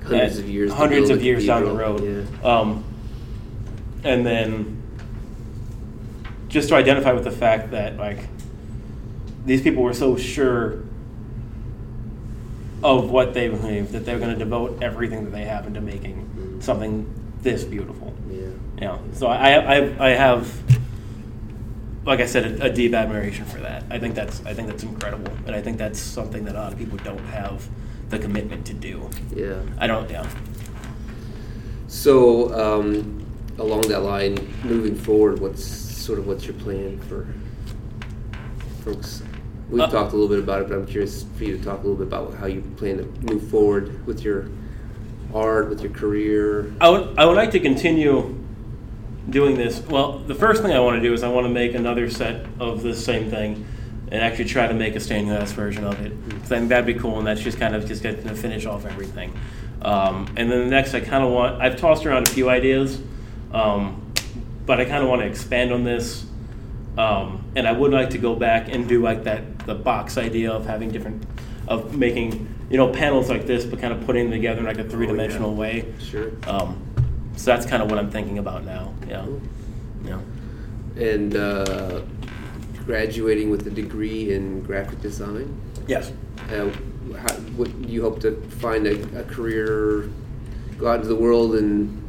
Hundreds 0.03 0.39
of 0.39 0.49
years. 0.49 0.73
hundreds 0.73 1.09
of 1.09 1.23
years 1.23 1.45
down 1.45 1.63
the 1.63 1.71
road. 1.71 2.03
Yeah. 2.03 2.49
Um, 2.49 2.83
and 4.03 4.25
then 4.25 4.81
just 6.47 6.69
to 6.69 6.75
identify 6.75 7.13
with 7.13 7.23
the 7.23 7.31
fact 7.31 7.71
that 7.71 7.97
like 7.97 8.19
these 9.45 9.61
people 9.61 9.83
were 9.83 9.93
so 9.93 10.17
sure 10.17 10.83
of 12.83 13.09
what 13.11 13.33
they 13.33 13.47
believe 13.47 13.91
that 13.91 14.05
they're 14.05 14.19
going 14.19 14.31
to 14.31 14.37
devote 14.37 14.81
everything 14.81 15.23
that 15.23 15.31
they 15.31 15.45
have 15.45 15.67
into 15.67 15.81
making 15.81 16.59
something 16.61 17.07
this 17.41 17.63
beautiful. 17.63 18.13
Yeah. 18.29 18.47
Yeah. 18.79 18.97
So 19.13 19.27
I, 19.27 19.53
I, 19.53 20.07
I 20.07 20.09
have, 20.09 20.51
like 22.05 22.19
I 22.19 22.25
said, 22.25 22.59
a, 22.59 22.65
a 22.65 22.69
deep 22.69 22.93
admiration 22.93 23.45
for 23.45 23.59
that. 23.59 23.83
I 23.89 23.99
think 23.99 24.15
that's, 24.15 24.43
I 24.45 24.53
think 24.53 24.67
that's 24.67 24.83
incredible, 24.83 25.31
and 25.45 25.55
I 25.55 25.61
think 25.61 25.77
that's 25.77 25.99
something 25.99 26.45
that 26.45 26.55
a 26.55 26.59
lot 26.59 26.73
of 26.73 26.79
people 26.79 26.97
don't 26.99 27.25
have 27.25 27.67
the 28.09 28.17
commitment 28.17 28.65
to 28.67 28.73
do. 28.73 29.09
Yeah. 29.35 29.61
I 29.77 29.85
don't. 29.87 30.09
Yeah. 30.09 30.27
So, 31.87 32.53
um, 32.53 33.20
along 33.59 33.81
that 33.83 34.01
line, 34.03 34.35
moving 34.63 34.95
forward, 34.95 35.39
what's 35.39 35.63
sort 35.63 36.19
of 36.19 36.27
what's 36.27 36.45
your 36.45 36.55
plan 36.55 36.99
for 37.01 37.27
folks? 38.83 39.21
We've 39.69 39.81
Uh, 39.81 39.87
talked 39.87 40.11
a 40.13 40.15
little 40.15 40.27
bit 40.27 40.39
about 40.39 40.61
it, 40.63 40.67
but 40.69 40.77
I'm 40.77 40.85
curious 40.85 41.25
for 41.37 41.43
you 41.45 41.57
to 41.57 41.63
talk 41.63 41.79
a 41.79 41.87
little 41.87 41.95
bit 41.95 42.07
about 42.07 42.33
how 42.35 42.47
you 42.47 42.61
plan 42.75 42.97
to 42.97 43.33
move 43.33 43.43
forward 43.43 44.05
with 44.05 44.23
your 44.23 44.49
art, 45.33 45.69
with 45.69 45.81
your 45.81 45.91
career. 45.91 46.73
I 46.81 46.89
would, 46.89 47.13
I 47.17 47.25
would 47.25 47.37
like 47.37 47.51
to 47.51 47.59
continue 47.59 48.35
doing 49.29 49.55
this. 49.55 49.81
Well, 49.89 50.19
the 50.19 50.35
first 50.35 50.61
thing 50.61 50.73
I 50.73 50.79
want 50.79 51.01
to 51.01 51.07
do 51.07 51.13
is 51.13 51.23
I 51.23 51.29
want 51.29 51.45
to 51.45 51.53
make 51.53 51.73
another 51.73 52.09
set 52.09 52.45
of 52.59 52.81
the 52.83 52.93
same 52.93 53.29
thing 53.29 53.65
and 54.11 54.21
actually 54.21 54.45
try 54.45 54.67
to 54.67 54.73
make 54.73 54.95
a 54.97 54.99
stained 54.99 55.27
glass 55.27 55.53
version 55.53 55.85
of 55.85 56.01
it. 56.05 56.11
I 56.11 56.37
think 56.39 56.67
that'd 56.67 56.85
be 56.85 56.95
cool, 56.95 57.17
and 57.17 57.25
that's 57.25 57.39
just 57.39 57.57
kind 57.57 57.73
of 57.73 57.85
just 57.85 58.03
getting 58.03 58.27
to 58.27 58.35
finish 58.35 58.65
off 58.65 58.85
everything. 58.85 59.31
Um, 59.83 60.27
and 60.35 60.51
then 60.51 60.65
the 60.65 60.69
next, 60.69 60.93
I 60.93 60.99
kind 60.99 61.23
of 61.23 61.31
want, 61.31 61.61
I've 61.61 61.77
tossed 61.77 62.05
around 62.05 62.27
a 62.27 62.31
few 62.31 62.49
ideas, 62.49 62.99
um, 63.53 64.13
but 64.65 64.79
I 64.79 64.85
kind 64.85 65.03
of 65.03 65.09
want 65.09 65.21
to 65.21 65.27
expand 65.27 65.71
on 65.71 65.83
this. 65.83 66.25
Um, 66.97 67.45
and 67.55 67.67
I 67.67 67.71
would 67.71 67.91
like 67.91 68.09
to 68.11 68.17
go 68.17 68.35
back 68.35 68.67
and 68.69 68.87
do 68.87 69.01
like 69.01 69.23
that, 69.23 69.59
the 69.59 69.75
box 69.75 70.17
idea 70.17 70.51
of 70.51 70.65
having 70.65 70.91
different, 70.91 71.25
of 71.67 71.95
making, 71.97 72.53
you 72.69 72.77
know, 72.77 72.91
panels 72.91 73.29
like 73.29 73.45
this, 73.45 73.63
but 73.63 73.79
kind 73.79 73.93
of 73.93 74.05
putting 74.05 74.25
them 74.25 74.33
together 74.33 74.59
in 74.59 74.65
like 74.65 74.77
a 74.77 74.83
three 74.83 75.07
dimensional 75.07 75.55
way. 75.55 75.85
Sure. 75.99 76.31
Um, 76.47 76.85
so 77.37 77.45
that's 77.45 77.65
kind 77.65 77.81
of 77.81 77.89
what 77.89 77.97
I'm 77.97 78.11
thinking 78.11 78.39
about 78.39 78.65
now. 78.65 78.93
Yeah. 79.07 79.25
Yeah. 80.03 80.19
And 80.97 81.35
uh, 81.35 82.01
graduating 82.85 83.49
with 83.49 83.65
a 83.67 83.71
degree 83.71 84.33
in 84.33 84.61
graphic 84.61 84.99
design. 85.01 85.59
Yes. 85.87 86.11
Uh, 86.49 86.69
how, 87.17 87.33
what 87.55 87.73
you 87.87 88.01
hope 88.01 88.19
to 88.21 88.35
find 88.59 88.85
a, 88.85 89.21
a 89.21 89.23
career, 89.23 90.09
go 90.77 90.87
out 90.87 90.97
into 90.97 91.07
the 91.07 91.15
world 91.15 91.55
and 91.55 92.00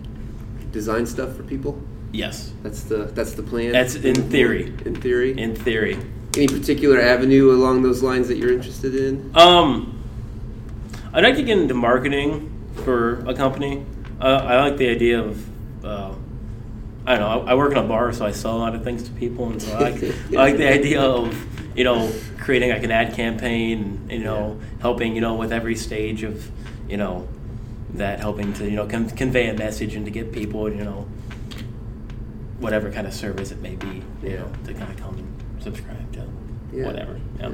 design 0.73 1.07
stuff 1.07 1.37
for 1.37 1.43
people. 1.43 1.81
Yes. 2.13 2.53
That's 2.63 2.83
the 2.85 3.05
that's 3.05 3.33
the 3.33 3.43
plan. 3.43 3.73
That's 3.73 3.95
in 3.95 4.15
theory. 4.31 4.75
In 4.85 4.95
theory. 4.95 5.39
In 5.39 5.55
theory. 5.55 5.99
Any 6.37 6.49
particular 6.49 7.01
avenue 7.01 7.53
along 7.53 7.83
those 7.83 8.03
lines 8.03 8.29
that 8.29 8.39
you're 8.39 8.53
interested 8.53 8.95
in? 8.95 9.31
Um, 9.37 10.03
I'd 11.13 11.25
like 11.25 11.37
to 11.37 11.43
get 11.43 11.59
into 11.59 11.75
marketing 11.75 12.51
for 12.85 13.21
a 13.27 13.35
company. 13.35 13.85
Uh, 14.21 14.41
I 14.43 14.61
like 14.63 14.79
the 14.79 14.89
idea 14.89 15.21
of, 15.21 15.85
uh, 15.85 16.15
I 17.07 17.17
don't 17.17 17.21
know. 17.21 17.47
I, 17.47 17.53
I 17.53 17.55
work 17.55 17.73
in 17.73 17.79
a 17.79 17.83
bar, 17.83 18.13
so 18.13 18.25
I 18.25 18.31
sell 18.31 18.57
a 18.57 18.61
lot 18.61 18.75
of 18.75 18.83
things 18.83 19.03
to 19.03 19.11
people, 19.11 19.51
and 19.51 19.61
so 19.61 19.77
I 19.77 19.91
like, 19.91 20.03
I 20.03 20.35
like 20.37 20.57
the 20.57 20.69
idea 20.69 21.03
of 21.03 21.37
you 21.77 21.85
know 21.85 22.11
creating 22.39 22.71
like 22.71 22.83
an 22.83 22.91
ad 22.91 23.15
campaign, 23.15 24.07
and, 24.09 24.13
you 24.13 24.25
know, 24.25 24.59
helping 24.81 25.15
you 25.15 25.21
know 25.21 25.35
with 25.35 25.53
every 25.53 25.77
stage 25.77 26.23
of 26.23 26.51
you 26.89 26.97
know 26.97 27.29
that 27.95 28.21
helping 28.21 28.53
to 28.55 28.65
you 28.69 28.77
know 28.77 28.87
con- 28.87 29.11
convey 29.11 29.49
a 29.49 29.55
message 29.55 29.95
and 29.95 30.05
to 30.07 30.11
get 30.11 30.33
people 30.33 30.69
you 30.73 30.83
know 30.85 31.07
whatever 32.59 32.91
kind 32.91 33.07
of 33.07 33.13
service 33.13 33.51
it 33.51 33.61
may 33.61 33.75
be 33.75 33.87
you 34.23 34.31
Yeah. 34.31 34.37
know 34.41 34.53
to 34.67 34.75
kind 34.75 34.91
of 34.91 34.97
come 34.99 35.15
and 35.19 35.63
subscribe 35.63 36.13
to 36.15 36.25
Yeah. 36.73 36.87
whatever. 36.87 37.19
Yeah. 37.39 37.51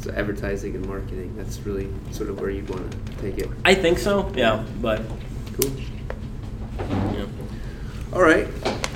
So 0.00 0.10
advertising 0.12 0.74
and 0.74 0.86
marketing. 0.86 1.34
That's 1.36 1.58
really 1.60 1.88
sort 2.10 2.28
of 2.30 2.40
where 2.40 2.50
you 2.50 2.64
want 2.64 2.90
to 2.92 3.22
take 3.22 3.38
it. 3.38 3.48
I 3.64 3.74
think 3.74 3.98
so. 3.98 4.30
Yeah, 4.36 4.64
but 4.80 5.02
Cool. 5.60 5.70
yeah. 6.78 7.24
All 8.12 8.22
right. 8.22 8.46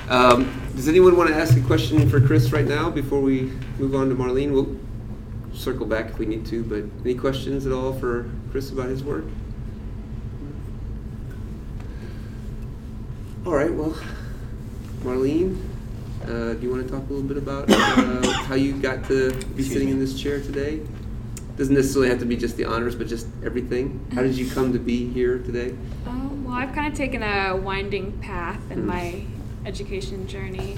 Um, 0.09 0.49
does 0.75 0.87
anyone 0.87 1.15
want 1.15 1.29
to 1.29 1.35
ask 1.35 1.57
a 1.57 1.61
question 1.61 2.09
for 2.09 2.19
Chris 2.21 2.51
right 2.51 2.67
now 2.67 2.89
before 2.89 3.21
we 3.21 3.51
move 3.79 3.95
on 3.95 4.09
to 4.09 4.15
Marlene? 4.15 4.51
We'll 4.51 4.75
circle 5.53 5.85
back 5.85 6.09
if 6.11 6.19
we 6.19 6.25
need 6.25 6.45
to, 6.47 6.63
but 6.63 6.83
any 7.03 7.15
questions 7.15 7.65
at 7.65 7.71
all 7.71 7.93
for 7.93 8.29
Chris 8.51 8.71
about 8.71 8.89
his 8.89 9.03
work? 9.03 9.25
All 13.45 13.53
right. 13.53 13.73
Well, 13.73 13.95
Marlene, 15.01 15.57
uh, 16.23 16.53
do 16.53 16.59
you 16.61 16.69
want 16.69 16.85
to 16.87 16.91
talk 16.93 17.01
a 17.09 17.13
little 17.13 17.27
bit 17.27 17.37
about 17.37 17.69
uh, 17.71 18.31
how 18.43 18.55
you 18.55 18.73
got 18.73 19.03
to 19.07 19.31
be 19.31 19.37
Excuse 19.37 19.67
sitting 19.71 19.87
me. 19.87 19.93
in 19.93 19.99
this 19.99 20.19
chair 20.19 20.39
today? 20.39 20.81
Doesn't 21.57 21.73
necessarily 21.73 22.09
have 22.09 22.19
to 22.19 22.25
be 22.25 22.37
just 22.37 22.55
the 22.57 22.65
honors, 22.65 22.95
but 22.95 23.07
just 23.07 23.27
everything. 23.43 24.05
How 24.13 24.21
did 24.21 24.35
you 24.37 24.49
come 24.49 24.73
to 24.73 24.79
be 24.79 25.07
here 25.11 25.39
today? 25.39 25.75
Oh, 26.07 26.29
well, 26.43 26.53
I've 26.53 26.73
kind 26.73 26.91
of 26.91 26.97
taken 26.97 27.23
a 27.23 27.55
winding 27.55 28.13
path 28.19 28.59
in 28.71 28.79
Hmm. 28.81 28.87
my 28.87 29.23
education 29.65 30.27
journey. 30.27 30.77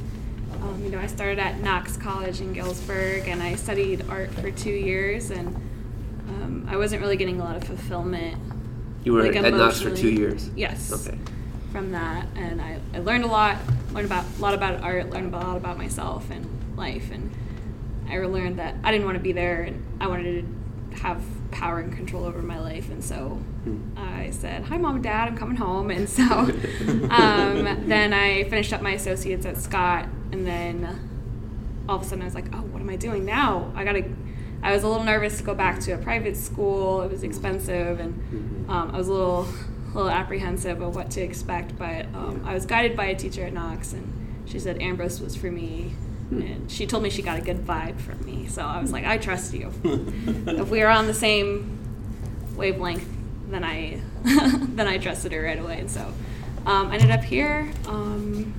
Um, 0.61 0.81
you 0.83 0.89
know, 0.89 0.99
I 0.99 1.07
started 1.07 1.39
at 1.39 1.61
Knox 1.61 1.97
College 1.97 2.39
in 2.39 2.53
Galesburg 2.53 3.27
and 3.27 3.41
I 3.43 3.55
studied 3.55 4.05
art 4.09 4.31
for 4.31 4.51
two 4.51 4.71
years, 4.71 5.31
and 5.31 5.47
um, 6.29 6.65
I 6.69 6.77
wasn't 6.77 7.01
really 7.01 7.17
getting 7.17 7.41
a 7.41 7.43
lot 7.43 7.57
of 7.57 7.63
fulfillment. 7.65 8.37
You 9.03 9.13
were 9.13 9.23
like, 9.23 9.35
at 9.35 9.53
Knox 9.53 9.81
for 9.81 9.93
two 9.93 10.09
years. 10.11 10.49
Yes. 10.55 10.91
Okay. 11.07 11.17
From 11.73 11.91
that, 11.91 12.27
and 12.35 12.61
I, 12.61 12.79
I 12.93 12.99
learned 12.99 13.23
a 13.23 13.27
lot, 13.27 13.57
learned 13.93 14.05
about 14.05 14.25
a 14.37 14.41
lot 14.41 14.53
about 14.53 14.81
art, 14.83 15.09
learned 15.09 15.33
a 15.33 15.37
lot 15.37 15.57
about 15.57 15.75
myself 15.75 16.29
and 16.29 16.45
life, 16.77 17.09
and 17.11 17.31
I 18.07 18.17
learned 18.19 18.59
that 18.59 18.75
I 18.83 18.91
didn't 18.91 19.05
want 19.07 19.17
to 19.17 19.23
be 19.23 19.31
there, 19.31 19.63
and 19.63 19.83
I 19.99 20.05
wanted 20.05 20.45
to 20.91 20.97
have 20.99 21.23
power 21.49 21.79
and 21.79 21.91
control 21.91 22.25
over 22.25 22.43
my 22.43 22.59
life, 22.59 22.91
and 22.91 23.03
so 23.03 23.39
Hmm. 23.63 23.79
I 23.97 24.29
said, 24.29 24.65
"Hi, 24.65 24.77
mom 24.77 24.95
and 24.95 25.03
dad, 25.03 25.27
I'm 25.29 25.35
coming 25.35 25.55
home." 25.55 25.89
And 25.89 26.07
so 26.07 26.23
um, 27.09 27.87
then 27.87 28.13
I 28.13 28.43
finished 28.49 28.71
up 28.71 28.81
my 28.83 28.91
associates 28.91 29.45
at 29.47 29.57
Scott, 29.57 30.07
and 30.31 30.45
then 30.45 30.87
all 31.89 31.95
of 31.95 32.03
a 32.03 32.05
sudden 32.05 32.21
I 32.21 32.25
was 32.25 32.35
like, 32.35 32.53
"Oh, 32.53 32.57
what 32.61 32.81
am 32.83 32.89
I 32.89 32.97
doing 32.97 33.25
now? 33.25 33.71
I 33.75 33.83
gotta." 33.83 34.03
I 34.61 34.73
was 34.73 34.83
a 34.83 34.87
little 34.87 35.03
nervous 35.03 35.39
to 35.39 35.43
go 35.43 35.53
back 35.55 35.79
to 35.81 35.91
a 35.93 35.97
private 35.97 36.37
school. 36.37 37.01
It 37.01 37.11
was 37.11 37.23
expensive, 37.23 37.99
and 37.99 38.13
Mhm. 38.31 38.69
um, 38.69 38.91
I 38.93 38.97
was 38.97 39.07
a 39.09 39.11
little, 39.11 39.47
little 39.93 40.09
apprehensive 40.09 40.81
of 40.81 40.95
what 40.95 41.11
to 41.11 41.21
expect. 41.21 41.77
But 41.77 42.05
um, 42.13 42.43
I 42.45 42.53
was 42.53 42.65
guided 42.65 42.97
by 42.97 43.05
a 43.05 43.15
teacher 43.15 43.43
at 43.45 43.53
Knox, 43.53 43.93
and 43.93 44.43
she 44.45 44.59
said 44.59 44.81
Ambrose 44.81 45.19
was 45.19 45.35
for 45.35 45.51
me. 45.51 45.93
Hmm. 46.29 46.41
And 46.41 46.71
she 46.71 46.85
told 46.87 47.03
me 47.03 47.09
she 47.09 47.21
got 47.21 47.37
a 47.37 47.41
good 47.41 47.65
vibe 47.65 47.99
from 47.99 48.23
me, 48.25 48.47
so 48.47 48.63
I 48.63 48.81
was 48.81 48.91
like, 48.91 49.05
I 49.05 49.17
trust 49.17 49.53
you. 49.53 49.71
if 49.83 50.69
we 50.69 50.81
are 50.81 50.89
on 50.89 51.07
the 51.07 51.13
same 51.13 51.79
wavelength, 52.55 53.07
then 53.49 53.63
I 53.63 53.99
then 54.23 54.87
I 54.87 54.97
trusted 54.97 55.31
her 55.31 55.43
right 55.43 55.59
away. 55.59 55.79
And 55.79 55.91
so 55.91 56.13
um, 56.65 56.87
I 56.87 56.95
ended 56.95 57.11
up 57.11 57.23
here 57.23 57.71
um, 57.87 58.53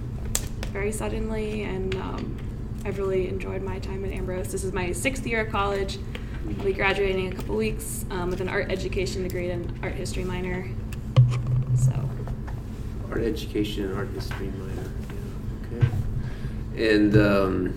very 0.73 0.93
suddenly, 0.93 1.63
and 1.63 1.95
um, 1.97 2.37
I've 2.85 2.99
really 2.99 3.29
enjoyed 3.29 3.63
my 3.63 3.79
time 3.79 4.05
at 4.05 4.13
Ambrose. 4.13 4.53
This 4.53 4.63
is 4.63 4.73
my 4.73 4.93
sixth 4.93 5.27
year 5.27 5.41
of 5.41 5.51
college. 5.51 5.99
I'll 6.47 6.65
be 6.65 6.75
graduating 6.75 7.27
in 7.27 7.33
a 7.33 7.37
couple 7.37 7.57
weeks 7.57 8.05
um, 8.11 8.29
with 8.29 8.43
an 8.43 8.51
art 8.51 8.71
education 8.71 9.23
degree 9.23 9.51
and 9.51 9.73
art 9.83 9.95
history 9.95 10.25
minor. 10.25 10.69
So 11.77 12.09
Art 13.11 13.23
education 13.23 13.85
and 13.87 13.97
art 13.97 14.09
history 14.11 14.47
minor. 14.59 14.91
Yeah, 15.73 15.79
okay. 15.79 16.93
And 16.95 17.17
um, 17.17 17.75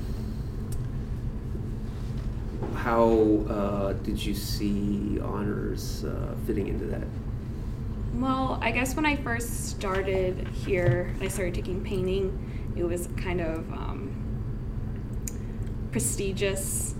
how 2.75 3.45
uh, 3.49 3.93
did 3.93 4.23
you 4.23 4.33
see 4.33 5.19
honors 5.21 6.05
uh, 6.05 6.35
fitting 6.45 6.67
into 6.67 6.85
that? 6.85 7.07
Well, 8.13 8.57
I 8.61 8.71
guess 8.71 8.95
when 8.95 9.05
I 9.05 9.15
first 9.15 9.69
started 9.69 10.47
here 10.47 11.13
I 11.21 11.27
started 11.27 11.53
taking 11.53 11.83
painting, 11.83 12.73
it 12.75 12.83
was 12.83 13.09
kind 13.17 13.41
of 13.41 13.71
um, 13.73 14.15
prestigious 15.91 16.95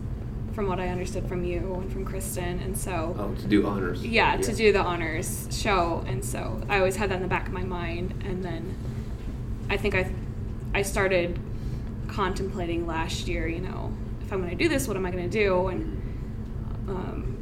from 0.58 0.67
what 0.67 0.80
I 0.80 0.88
understood 0.88 1.30
from 1.30 1.43
you 1.43 1.76
and 1.76 1.93
from 1.93 2.04
Kristen. 2.04 2.58
And 2.62 2.76
so, 2.76 3.15
Oh, 3.20 3.39
to 3.39 3.48
do 3.48 3.67
honors. 3.67 4.04
yeah, 4.04 4.38
to 4.38 4.56
do 4.56 4.74
the 4.74 4.82
honors 4.82 5.48
show. 5.52 6.04
And 6.08 6.26
so 6.26 6.60
I 6.67 6.80
always 6.80 6.96
had 6.96 7.12
that 7.12 7.17
in 7.17 7.22
the 7.22 7.28
back 7.28 7.46
of 7.46 7.54
my 7.54 7.62
mind. 7.62 8.24
And 8.26 8.43
then 8.43 8.76
I 9.70 9.78
think 9.78 9.93
I, 9.93 10.12
I 10.74 10.82
started 10.82 11.39
contemplating 12.08 12.88
last 12.88 13.28
year, 13.28 13.48
you 13.48 13.60
know, 13.60 13.93
if 14.26 14.34
I'm 14.34 14.39
going 14.39 14.50
to 14.50 14.56
do 14.56 14.67
this, 14.67 14.88
what 14.88 14.98
am 14.98 15.06
I 15.06 15.12
going 15.12 15.30
to 15.30 15.39
do? 15.39 15.67
And 15.67 16.02
um, 16.88 17.38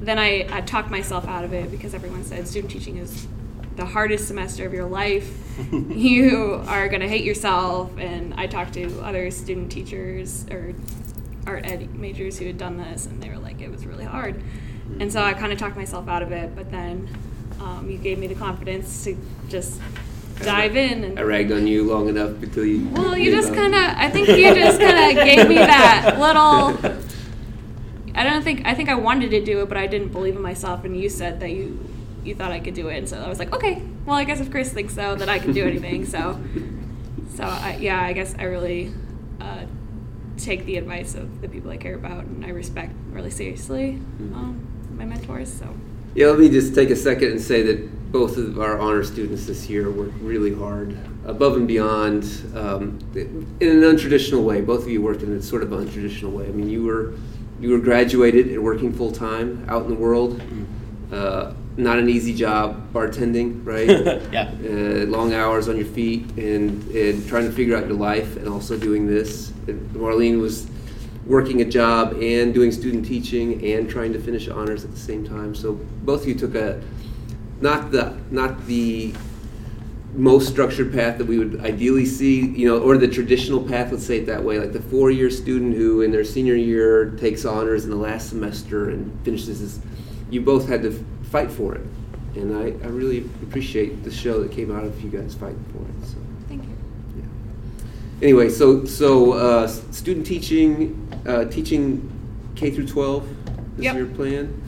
then 0.00 0.20
I, 0.20 0.46
I 0.48 0.60
talked 0.60 0.90
myself 0.92 1.26
out 1.26 1.42
of 1.42 1.52
it 1.52 1.72
because 1.72 1.92
everyone 1.92 2.22
said 2.22 2.46
student 2.46 2.72
teaching 2.72 2.98
is 2.98 3.26
the 3.74 3.84
hardest 3.84 4.28
semester 4.28 4.64
of 4.64 4.72
your 4.72 4.86
life. 4.86 5.28
you 5.72 6.62
are 6.68 6.88
going 6.88 7.00
to 7.00 7.08
hate 7.08 7.24
yourself. 7.24 7.90
And 7.98 8.32
I 8.34 8.46
talked 8.46 8.74
to 8.74 9.00
other 9.00 9.32
student 9.32 9.72
teachers 9.72 10.46
or 10.52 10.72
art 11.46 11.66
ed 11.66 11.94
majors 11.94 12.38
who 12.38 12.46
had 12.46 12.58
done 12.58 12.76
this, 12.76 13.06
and 13.06 13.22
they 13.22 13.28
were 13.28 13.38
like, 13.38 13.60
it 13.60 13.70
was 13.70 13.86
really 13.86 14.04
hard. 14.04 14.42
And 15.00 15.12
so 15.12 15.22
I 15.22 15.34
kind 15.34 15.52
of 15.52 15.58
talked 15.58 15.76
myself 15.76 16.08
out 16.08 16.22
of 16.22 16.32
it. 16.32 16.54
But 16.54 16.70
then 16.70 17.08
um, 17.60 17.88
you 17.90 17.98
gave 17.98 18.18
me 18.18 18.26
the 18.26 18.34
confidence 18.34 19.04
to 19.04 19.16
just 19.48 19.80
dive 20.42 20.76
in. 20.76 21.04
And 21.04 21.18
I 21.18 21.22
ragged 21.22 21.52
on 21.52 21.66
you 21.66 21.84
long 21.84 22.08
enough 22.08 22.42
until 22.42 22.64
you. 22.64 22.88
well, 22.88 23.16
you 23.16 23.30
just 23.30 23.54
kind 23.54 23.74
of, 23.74 23.80
I 23.80 24.10
think 24.10 24.28
you 24.28 24.54
just 24.54 24.80
kind 24.80 25.18
of 25.18 25.24
gave 25.24 25.48
me 25.48 25.56
that 25.56 26.18
little. 26.18 26.98
I 28.14 28.22
don't 28.22 28.42
think, 28.42 28.64
I 28.64 28.74
think 28.74 28.88
I 28.88 28.94
wanted 28.94 29.30
to 29.30 29.44
do 29.44 29.62
it, 29.62 29.68
but 29.68 29.76
I 29.76 29.86
didn't 29.86 30.08
believe 30.08 30.36
in 30.36 30.42
myself. 30.42 30.84
And 30.84 30.98
you 30.98 31.08
said 31.08 31.40
that 31.40 31.50
you, 31.50 31.84
you 32.22 32.34
thought 32.34 32.52
I 32.52 32.60
could 32.60 32.74
do 32.74 32.88
it. 32.88 32.98
And 32.98 33.08
so 33.08 33.20
I 33.20 33.28
was 33.28 33.38
like, 33.38 33.52
okay, 33.52 33.82
well, 34.06 34.16
I 34.16 34.24
guess 34.24 34.40
if 34.40 34.50
Chris 34.50 34.72
thinks 34.72 34.94
so, 34.94 35.16
then 35.16 35.28
I 35.28 35.38
can 35.38 35.52
do 35.52 35.66
anything. 35.66 36.06
So, 36.06 36.40
so 37.34 37.44
I, 37.44 37.78
yeah, 37.80 38.00
I 38.00 38.12
guess 38.12 38.34
I 38.38 38.44
really 38.44 38.92
take 40.44 40.64
the 40.66 40.76
advice 40.76 41.14
of 41.14 41.40
the 41.40 41.48
people 41.48 41.70
I 41.70 41.76
care 41.76 41.94
about 41.94 42.24
and 42.24 42.44
I 42.44 42.50
respect 42.50 42.92
really 43.10 43.30
seriously 43.30 44.00
um, 44.34 44.66
my 44.96 45.04
mentors. 45.04 45.52
So, 45.52 45.74
Yeah, 46.14 46.26
let 46.28 46.38
me 46.38 46.48
just 46.48 46.74
take 46.74 46.90
a 46.90 46.96
second 46.96 47.30
and 47.32 47.40
say 47.40 47.62
that 47.62 48.12
both 48.12 48.36
of 48.36 48.60
our 48.60 48.78
honor 48.78 49.02
students 49.02 49.46
this 49.46 49.68
year 49.68 49.90
worked 49.90 50.14
really 50.20 50.54
hard, 50.54 50.96
above 51.26 51.56
and 51.56 51.66
beyond, 51.66 52.22
um, 52.54 53.00
in 53.14 53.68
an 53.68 53.80
untraditional 53.80 54.44
way. 54.44 54.60
Both 54.60 54.82
of 54.82 54.88
you 54.88 55.02
worked 55.02 55.22
in 55.22 55.32
a 55.32 55.42
sort 55.42 55.64
of 55.64 55.70
untraditional 55.70 56.30
way. 56.30 56.46
I 56.46 56.52
mean, 56.52 56.68
you 56.68 56.84
were 56.84 57.14
you 57.60 57.70
were 57.70 57.78
graduated 57.78 58.48
and 58.48 58.62
working 58.62 58.92
full 58.92 59.10
time 59.10 59.64
out 59.68 59.84
in 59.84 59.88
the 59.88 59.96
world. 59.96 60.40
Uh, 61.10 61.54
not 61.76 61.98
an 61.98 62.08
easy 62.08 62.34
job, 62.34 62.92
bartending, 62.92 63.64
right? 63.66 63.88
yeah. 64.32 64.50
uh, 64.62 65.06
long 65.06 65.32
hours 65.32 65.68
on 65.68 65.76
your 65.76 65.86
feet 65.86 66.22
and, 66.36 66.86
and 66.90 67.26
trying 67.26 67.46
to 67.46 67.52
figure 67.52 67.76
out 67.76 67.86
your 67.86 67.96
life 67.96 68.36
and 68.36 68.48
also 68.48 68.78
doing 68.78 69.06
this. 69.06 69.52
Marlene 69.66 70.40
was 70.40 70.66
working 71.26 71.62
a 71.62 71.64
job 71.64 72.12
and 72.20 72.52
doing 72.52 72.70
student 72.70 73.04
teaching 73.04 73.64
and 73.64 73.88
trying 73.88 74.12
to 74.12 74.18
finish 74.18 74.48
honors 74.48 74.84
at 74.84 74.90
the 74.90 74.98
same 74.98 75.26
time. 75.26 75.54
So 75.54 75.74
both 76.02 76.22
of 76.22 76.28
you 76.28 76.34
took 76.34 76.54
a 76.54 76.82
not 77.60 77.90
the 77.90 78.18
not 78.30 78.66
the 78.66 79.14
most 80.14 80.48
structured 80.48 80.92
path 80.92 81.18
that 81.18 81.26
we 81.26 81.38
would 81.38 81.60
ideally 81.64 82.06
see, 82.06 82.46
you 82.46 82.68
know, 82.68 82.78
or 82.78 82.96
the 82.96 83.08
traditional 83.08 83.62
path, 83.62 83.90
let's 83.90 84.06
say 84.06 84.18
it 84.18 84.26
that 84.26 84.42
way, 84.42 84.58
like 84.58 84.72
the 84.72 84.82
four-year 84.82 85.28
student 85.28 85.74
who 85.74 86.02
in 86.02 86.12
their 86.12 86.24
senior 86.24 86.54
year 86.54 87.10
takes 87.18 87.44
honors 87.44 87.84
in 87.84 87.90
the 87.90 87.96
last 87.96 88.28
semester 88.28 88.90
and 88.90 89.12
finishes 89.24 89.58
his, 89.58 89.80
you 90.30 90.40
both 90.40 90.68
had 90.68 90.82
to 90.82 90.92
fight 91.30 91.50
for 91.50 91.74
it. 91.74 91.84
And 92.36 92.56
I, 92.56 92.86
I 92.86 92.90
really 92.90 93.28
appreciate 93.42 94.04
the 94.04 94.10
show 94.10 94.40
that 94.42 94.52
came 94.52 94.74
out 94.74 94.84
of 94.84 95.00
you 95.02 95.10
guys 95.10 95.34
fighting 95.34 95.64
for 95.72 95.82
it. 95.82 96.08
So, 96.08 96.16
thank 96.48 96.62
you. 96.62 96.76
Anyway, 98.22 98.48
so 98.48 98.84
so 98.84 99.32
uh, 99.32 99.66
student 99.66 100.26
teaching, 100.26 101.08
uh, 101.26 101.44
teaching 101.46 102.10
K 102.54 102.70
through 102.70 102.86
12, 102.86 103.28
Is 103.78 103.84
Yep. 103.84 103.96
your 103.96 104.06
plan? 104.06 104.60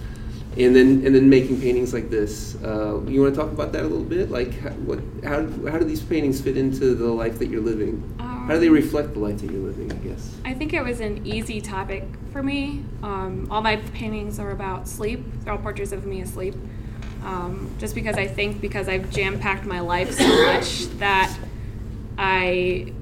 And 0.58 0.74
then 0.74 1.02
and 1.04 1.14
then 1.14 1.28
making 1.28 1.60
paintings 1.60 1.92
like 1.92 2.08
this. 2.10 2.56
Uh, 2.64 3.00
you 3.06 3.20
want 3.20 3.34
to 3.34 3.40
talk 3.40 3.52
about 3.52 3.72
that 3.72 3.82
a 3.82 3.86
little 3.86 4.02
bit? 4.02 4.30
Like 4.30 4.58
how, 4.60 4.70
what 4.70 5.00
how 5.22 5.42
how 5.70 5.78
do 5.78 5.84
these 5.84 6.00
paintings 6.02 6.40
fit 6.40 6.56
into 6.56 6.94
the 6.94 7.06
life 7.08 7.38
that 7.40 7.48
you're 7.50 7.60
living? 7.60 8.02
how 8.18 8.54
do 8.54 8.60
they 8.60 8.68
Um, 8.68 8.72
reflect 8.74 9.12
the 9.12 9.18
life 9.20 9.38
that 9.42 9.50
you're 9.50 9.60
living? 9.60 9.92
I 9.92 9.96
guess. 9.96 10.34
I 10.46 10.54
think 10.54 10.72
it 10.72 10.82
was 10.82 11.00
an 11.00 11.26
easy 11.26 11.60
topic 11.60 12.04
for 12.32 12.42
me. 12.42 12.84
Um, 13.02 13.48
all 13.50 13.60
my 13.60 13.76
paintings 13.92 14.38
are 14.38 14.50
about 14.50 14.88
sleep. 14.88 15.20
They're 15.44 15.52
all 15.52 15.58
portraits 15.58 15.92
of 15.92 16.06
me 16.06 16.22
asleep. 16.22 16.54
Um, 17.22 17.68
just 17.78 17.94
because 17.94 18.16
I 18.16 18.26
think 18.26 18.60
because 18.62 18.88
I've 18.88 19.10
jam 19.10 19.38
packed 19.38 19.66
my 19.66 19.80
life 19.80 20.12
so 20.14 20.26
much 20.46 20.86
that 20.98 21.36
I 22.16 22.92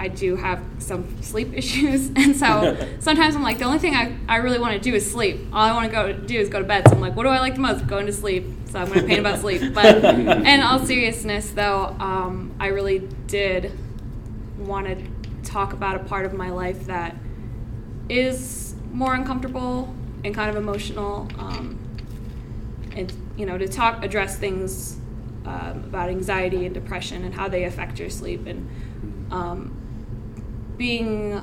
I 0.00 0.08
do 0.08 0.34
have 0.34 0.64
some 0.78 1.22
sleep 1.22 1.52
issues, 1.54 2.08
and 2.16 2.34
so 2.34 2.74
sometimes 3.00 3.36
I'm 3.36 3.42
like 3.42 3.58
the 3.58 3.64
only 3.64 3.78
thing 3.78 3.94
I, 3.94 4.16
I 4.26 4.36
really 4.36 4.58
want 4.58 4.72
to 4.72 4.80
do 4.80 4.94
is 4.94 5.08
sleep. 5.08 5.40
All 5.52 5.60
I 5.60 5.72
want 5.72 5.86
to 5.86 5.92
go 5.92 6.12
do 6.14 6.38
is 6.38 6.48
go 6.48 6.58
to 6.58 6.64
bed. 6.64 6.88
So 6.88 6.94
I'm 6.94 7.02
like, 7.02 7.14
what 7.14 7.24
do 7.24 7.28
I 7.28 7.38
like 7.38 7.54
the 7.54 7.60
most? 7.60 7.86
Going 7.86 8.06
to 8.06 8.12
sleep. 8.12 8.46
So 8.70 8.78
I'm 8.78 8.86
going 8.86 9.00
to 9.00 9.06
paint 9.06 9.20
about 9.20 9.40
sleep. 9.40 9.74
But 9.74 10.02
in 10.04 10.62
all 10.62 10.78
seriousness, 10.78 11.50
though, 11.50 11.94
um, 12.00 12.54
I 12.58 12.68
really 12.68 13.00
did 13.26 13.72
want 14.58 14.86
to 14.86 14.96
talk 15.42 15.74
about 15.74 15.96
a 15.96 15.98
part 15.98 16.24
of 16.24 16.32
my 16.32 16.48
life 16.48 16.86
that 16.86 17.14
is 18.08 18.74
more 18.92 19.14
uncomfortable 19.14 19.94
and 20.24 20.34
kind 20.34 20.48
of 20.48 20.56
emotional. 20.56 21.28
Um, 21.38 21.78
and 22.96 23.12
you 23.36 23.44
know, 23.44 23.58
to 23.58 23.68
talk, 23.68 24.02
address 24.02 24.38
things 24.38 24.96
um, 25.44 25.84
about 25.84 26.08
anxiety 26.08 26.64
and 26.64 26.72
depression 26.72 27.22
and 27.22 27.34
how 27.34 27.48
they 27.48 27.64
affect 27.64 27.98
your 27.98 28.08
sleep 28.08 28.46
and 28.46 28.66
um, 29.30 29.79
being 30.80 31.38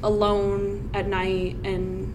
alone 0.00 0.88
at 0.94 1.08
night 1.08 1.56
and 1.64 2.14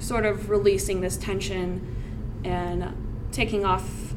sort 0.00 0.26
of 0.26 0.50
releasing 0.50 1.00
this 1.02 1.16
tension 1.16 2.40
and 2.44 2.92
taking 3.30 3.64
off, 3.64 4.12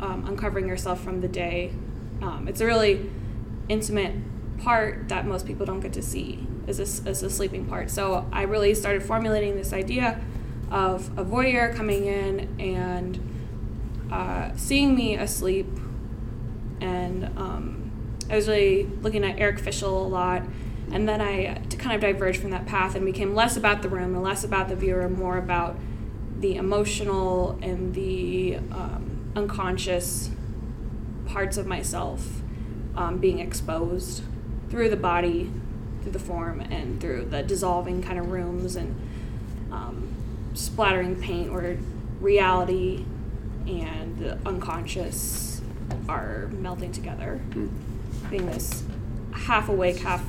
um, 0.00 0.24
uncovering 0.26 0.66
yourself 0.66 1.00
from 1.00 1.20
the 1.20 1.28
day. 1.28 1.70
Um, 2.20 2.48
it's 2.48 2.60
a 2.60 2.66
really 2.66 3.08
intimate 3.68 4.16
part 4.58 5.08
that 5.10 5.26
most 5.26 5.46
people 5.46 5.64
don't 5.64 5.78
get 5.78 5.92
to 5.92 6.02
see 6.02 6.44
is 6.66 6.80
a, 6.80 7.08
is 7.08 7.22
a 7.22 7.30
sleeping 7.30 7.64
part. 7.66 7.88
So 7.88 8.28
I 8.32 8.42
really 8.42 8.74
started 8.74 9.04
formulating 9.04 9.54
this 9.54 9.72
idea 9.72 10.20
of 10.72 11.16
a 11.16 11.24
voyeur 11.24 11.72
coming 11.72 12.04
in 12.04 12.58
and 12.58 14.10
uh, 14.10 14.50
seeing 14.56 14.96
me 14.96 15.14
asleep. 15.14 15.68
And 16.80 17.26
um, 17.38 17.85
I 18.28 18.36
was 18.36 18.48
really 18.48 18.84
looking 19.02 19.24
at 19.24 19.38
Eric 19.38 19.58
Fischl 19.58 19.84
a 19.84 20.08
lot. 20.08 20.42
And 20.92 21.08
then 21.08 21.20
I 21.20 21.60
kind 21.78 21.94
of 21.94 22.00
diverged 22.00 22.40
from 22.40 22.50
that 22.50 22.66
path 22.66 22.94
and 22.94 23.04
became 23.04 23.34
less 23.34 23.56
about 23.56 23.82
the 23.82 23.88
room 23.88 24.14
and 24.14 24.22
less 24.22 24.44
about 24.44 24.68
the 24.68 24.76
viewer, 24.76 25.08
more 25.08 25.36
about 25.36 25.76
the 26.38 26.56
emotional 26.56 27.58
and 27.60 27.94
the 27.94 28.56
um, 28.70 29.32
unconscious 29.34 30.30
parts 31.26 31.56
of 31.56 31.66
myself 31.66 32.40
um, 32.94 33.18
being 33.18 33.40
exposed 33.40 34.22
through 34.70 34.88
the 34.88 34.96
body, 34.96 35.50
through 36.02 36.12
the 36.12 36.18
form, 36.18 36.60
and 36.60 37.00
through 37.00 37.24
the 37.24 37.42
dissolving 37.42 38.02
kind 38.02 38.18
of 38.18 38.30
rooms 38.30 38.76
and 38.76 38.94
um, 39.72 40.08
splattering 40.54 41.16
paint 41.20 41.52
where 41.52 41.76
reality 42.20 43.04
and 43.66 44.18
the 44.18 44.38
unconscious 44.46 45.60
are 46.08 46.48
melting 46.52 46.92
together, 46.92 47.40
Mm. 47.50 47.70
Being 48.30 48.46
this 48.46 48.84
half 49.32 49.68
awake, 49.68 49.98
half 49.98 50.24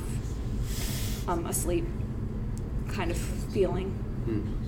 um, 1.26 1.46
asleep 1.46 1.84
kind 2.88 3.10
of 3.10 3.18
feeling. 3.18 3.90
Hmm. 4.24 4.58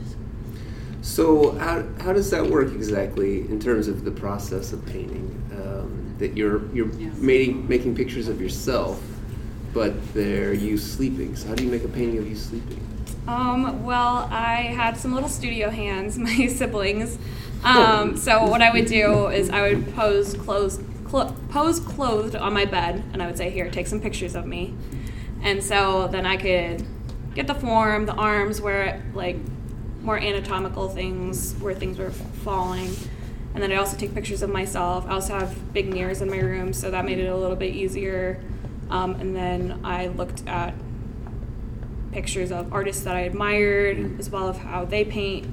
So 1.03 1.53
how, 1.53 1.85
how 2.01 2.13
does 2.13 2.31
that 2.31 2.47
work 2.47 2.73
exactly 2.73 3.41
in 3.41 3.59
terms 3.59 3.89
of 3.89 4.05
the 4.05 4.11
process 4.11 4.73
of 4.73 4.85
painting? 4.87 5.37
Um, 5.53 6.15
that 6.19 6.37
you're 6.37 6.67
you're 6.75 6.87
making 7.17 7.67
making 7.67 7.97
pictures 7.97 8.29
of 8.29 8.41
yourself, 8.41 9.03
but 9.73 9.95
they're 10.13 10.53
you 10.53 10.77
sleeping. 10.77 11.35
So 11.35 11.49
how 11.49 11.55
do 11.55 11.65
you 11.65 11.71
make 11.71 11.85
a 11.85 11.89
painting 11.89 12.19
of 12.19 12.29
you 12.29 12.37
sleeping? 12.37 12.87
Um, 13.27 13.85
well, 13.85 14.29
I 14.31 14.73
had 14.75 14.97
some 14.97 15.15
little 15.15 15.29
studio 15.29 15.71
hands, 15.71 16.19
my 16.29 16.47
siblings. 16.47 17.19
Um, 17.65 18.17
so 18.17 18.47
what 18.47 18.63
I 18.63 18.71
would 18.71 18.87
do 18.87 19.29
is 19.29 19.51
I 19.51 19.63
would 19.63 19.95
pose 19.95 20.35
clothes, 20.35 20.81
pose 21.11 21.81
clothed 21.81 22.37
on 22.37 22.53
my 22.53 22.65
bed, 22.65 23.05
and 23.13 23.23
I 23.23 23.27
would 23.27 23.37
say, 23.37 23.51
"Here, 23.51 23.71
take 23.71 23.87
some 23.87 24.01
pictures 24.01 24.35
of 24.35 24.47
me." 24.47 24.75
And 25.43 25.63
so 25.63 26.09
then 26.09 26.27
I 26.27 26.37
could 26.37 26.85
get 27.35 27.47
the 27.47 27.55
form, 27.55 28.07
the 28.07 28.15
arms, 28.15 28.61
where 28.61 29.03
like 29.15 29.37
more 30.03 30.19
anatomical 30.19 30.89
things, 30.89 31.55
where 31.61 31.75
things 31.75 31.99
were 31.99 32.11
falling. 32.11 32.91
And 33.55 33.63
then 33.63 33.73
I 33.73 33.77
also 33.77 33.97
take 33.97 34.15
pictures 34.15 34.43
of 34.43 34.51
myself. 34.51 35.07
I 35.09 35.13
also 35.13 35.39
have 35.39 35.73
big 35.73 35.93
mirrors 35.93 36.23
in 36.23 36.31
my 36.31 36.39
room, 36.39 36.73
so 36.73 36.91
that 36.91 37.05
made 37.05 37.19
it 37.19 37.27
a 37.27 37.37
little 37.37 37.57
bit 37.57 37.75
easier. 37.75 38.41
Um, 38.89 39.15
and 39.15 39.35
then 39.35 39.81
I 39.85 40.07
looked 40.07 40.47
at 40.47 40.75
pictures 42.13 42.51
of 42.51 42.73
artists 42.73 43.03
that 43.05 43.17
I 43.17 43.21
admired, 43.21 44.19
as 44.19 44.31
well 44.31 44.49
as 44.49 44.59
how 44.59 44.85
they 44.85 45.05
paint. 45.05 45.47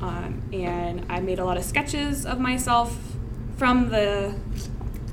Um, 0.00 0.42
and 0.52 1.06
I 1.08 1.20
made 1.20 1.38
a 1.38 1.44
lot 1.44 1.56
of 1.56 1.64
sketches 1.64 2.24
of 2.24 2.38
myself 2.38 3.16
from 3.58 3.90
the 3.90 4.34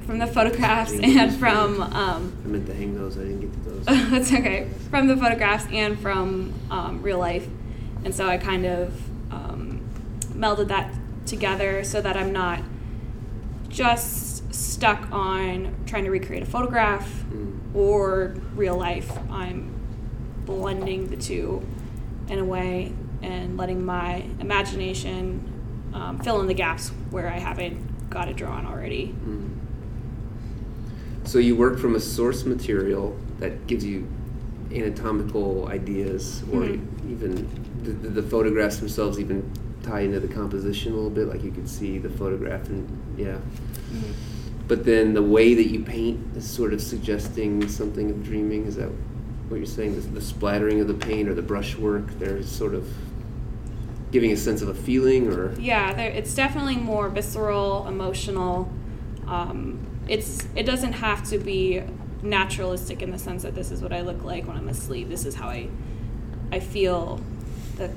from 0.06 0.20
the 0.20 0.28
photographs 0.28 0.94
and 0.94 1.36
from 1.36 1.82
um, 1.82 2.38
I 2.46 2.48
meant 2.48 2.68
to 2.68 2.74
hang 2.76 2.94
those. 2.96 3.18
I 3.18 3.22
didn't 3.22 3.42
get 3.42 3.54
to 3.54 3.60
those. 3.70 3.86
that's 4.12 4.32
okay 4.32 4.70
from 4.92 5.08
the 5.08 5.18
photographs 5.18 5.66
and 5.72 6.00
from 6.00 6.54
um, 6.70 7.02
real 7.02 7.18
life. 7.18 7.48
And 8.04 8.14
so 8.14 8.28
I 8.28 8.38
kind 8.38 8.66
of 8.66 8.94
um, 9.32 9.82
melded 10.34 10.68
that 10.68 10.94
together 11.26 11.84
so 11.84 12.02
that 12.02 12.16
I'm 12.16 12.32
not 12.32 12.62
just 13.68 14.54
stuck 14.54 15.12
on 15.12 15.76
trying 15.88 16.04
to 16.06 16.12
recreate 16.12 16.44
a 16.44 16.46
photograph 16.46 17.12
Mm. 17.26 17.76
or 17.76 18.36
real 18.56 18.78
life. 18.78 19.12
I'm 19.32 19.74
blending 20.46 21.10
the 21.10 21.18
two 21.18 21.66
in 22.28 22.38
a 22.40 22.46
way 22.46 22.94
and 23.24 23.58
letting 23.58 23.84
my 23.84 24.24
imagination 24.40 25.90
um, 25.94 26.20
fill 26.20 26.40
in 26.42 26.48
the 26.48 26.54
gaps 26.54 26.90
where 27.10 27.28
I 27.28 27.40
haven't 27.40 27.80
got 28.10 28.28
it 28.30 28.36
drawn 28.36 28.66
already. 28.66 29.14
Mm. 29.28 29.50
So 31.24 31.40
you 31.40 31.56
work 31.56 31.80
from 31.80 31.96
a 31.96 32.00
source 32.00 32.46
material 32.46 33.18
that 33.40 33.68
gives 33.68 33.84
you 33.84 34.08
anatomical 34.72 35.68
ideas, 35.68 36.44
or 36.52 36.62
Mhm. 36.62 36.82
even 37.10 37.48
the, 37.84 37.92
the, 37.92 38.22
the 38.22 38.24
photographs 38.24 38.78
themselves 38.78 39.20
even 39.20 39.44
tie 39.84 40.02
into 40.02 40.20
the 40.20 40.28
composition 40.28 40.92
a 40.92 40.96
little 40.96 41.10
bit. 41.10 41.28
Like 41.28 41.44
you 41.44 41.52
could 41.52 41.70
see 41.70 41.98
the 41.98 42.10
photograph, 42.10 42.68
and 42.70 42.88
yeah. 43.18 43.38
But 44.68 44.84
then 44.84 45.14
the 45.14 45.22
way 45.22 45.54
that 45.54 45.68
you 45.70 45.82
paint 45.82 46.20
is 46.36 46.50
sort 46.50 46.74
of 46.74 46.82
suggesting 46.82 47.68
something 47.68 48.10
of 48.10 48.24
dreaming. 48.24 48.66
Is 48.66 48.76
that 48.78 48.90
what 49.50 49.58
you're 49.58 49.66
saying? 49.68 49.96
The, 49.96 50.02
the 50.02 50.22
splattering 50.22 50.80
of 50.80 50.88
the 50.88 50.96
paint 50.96 51.30
or 51.30 51.36
the 51.36 51.44
brushwork, 51.44 52.18
they're 52.20 52.42
sort 52.44 52.74
of 52.74 52.88
giving 54.12 54.32
a 54.32 54.38
sense 54.38 54.62
of 54.62 54.70
a 54.70 54.74
feeling, 54.74 55.28
or 55.28 55.54
Yeah, 55.60 55.92
it's 56.00 56.34
definitely 56.34 56.78
more 56.78 57.10
visceral, 57.10 57.88
emotional. 57.88 58.72
Um, 59.28 59.86
it's 60.08 60.48
it 60.56 60.64
doesn't 60.64 60.94
have 60.94 61.28
to 61.30 61.38
be 61.38 61.84
naturalistic 62.22 63.02
in 63.02 63.12
the 63.12 63.20
sense 63.20 63.44
that 63.44 63.56
this 63.56 63.72
is 63.72 63.82
what 63.82 63.94
I 63.94 64.02
look 64.02 64.24
like 64.24 64.48
when 64.48 64.58
I'm 64.58 64.70
asleep. 64.70 65.10
This 65.10 65.26
is 65.26 65.36
how 65.36 65.48
I 65.50 65.70
I 66.52 66.60
feel 66.60 67.20
the 67.78 67.92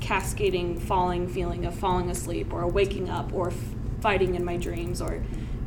cascading, 0.00 0.78
falling 0.80 1.28
feeling 1.28 1.64
of 1.64 1.74
falling 1.74 2.10
asleep 2.10 2.52
or 2.52 2.66
waking 2.66 3.08
up 3.08 3.32
or 3.32 3.48
f- 3.48 3.56
fighting 4.00 4.34
in 4.34 4.44
my 4.44 4.56
dreams 4.56 5.00
or 5.00 5.22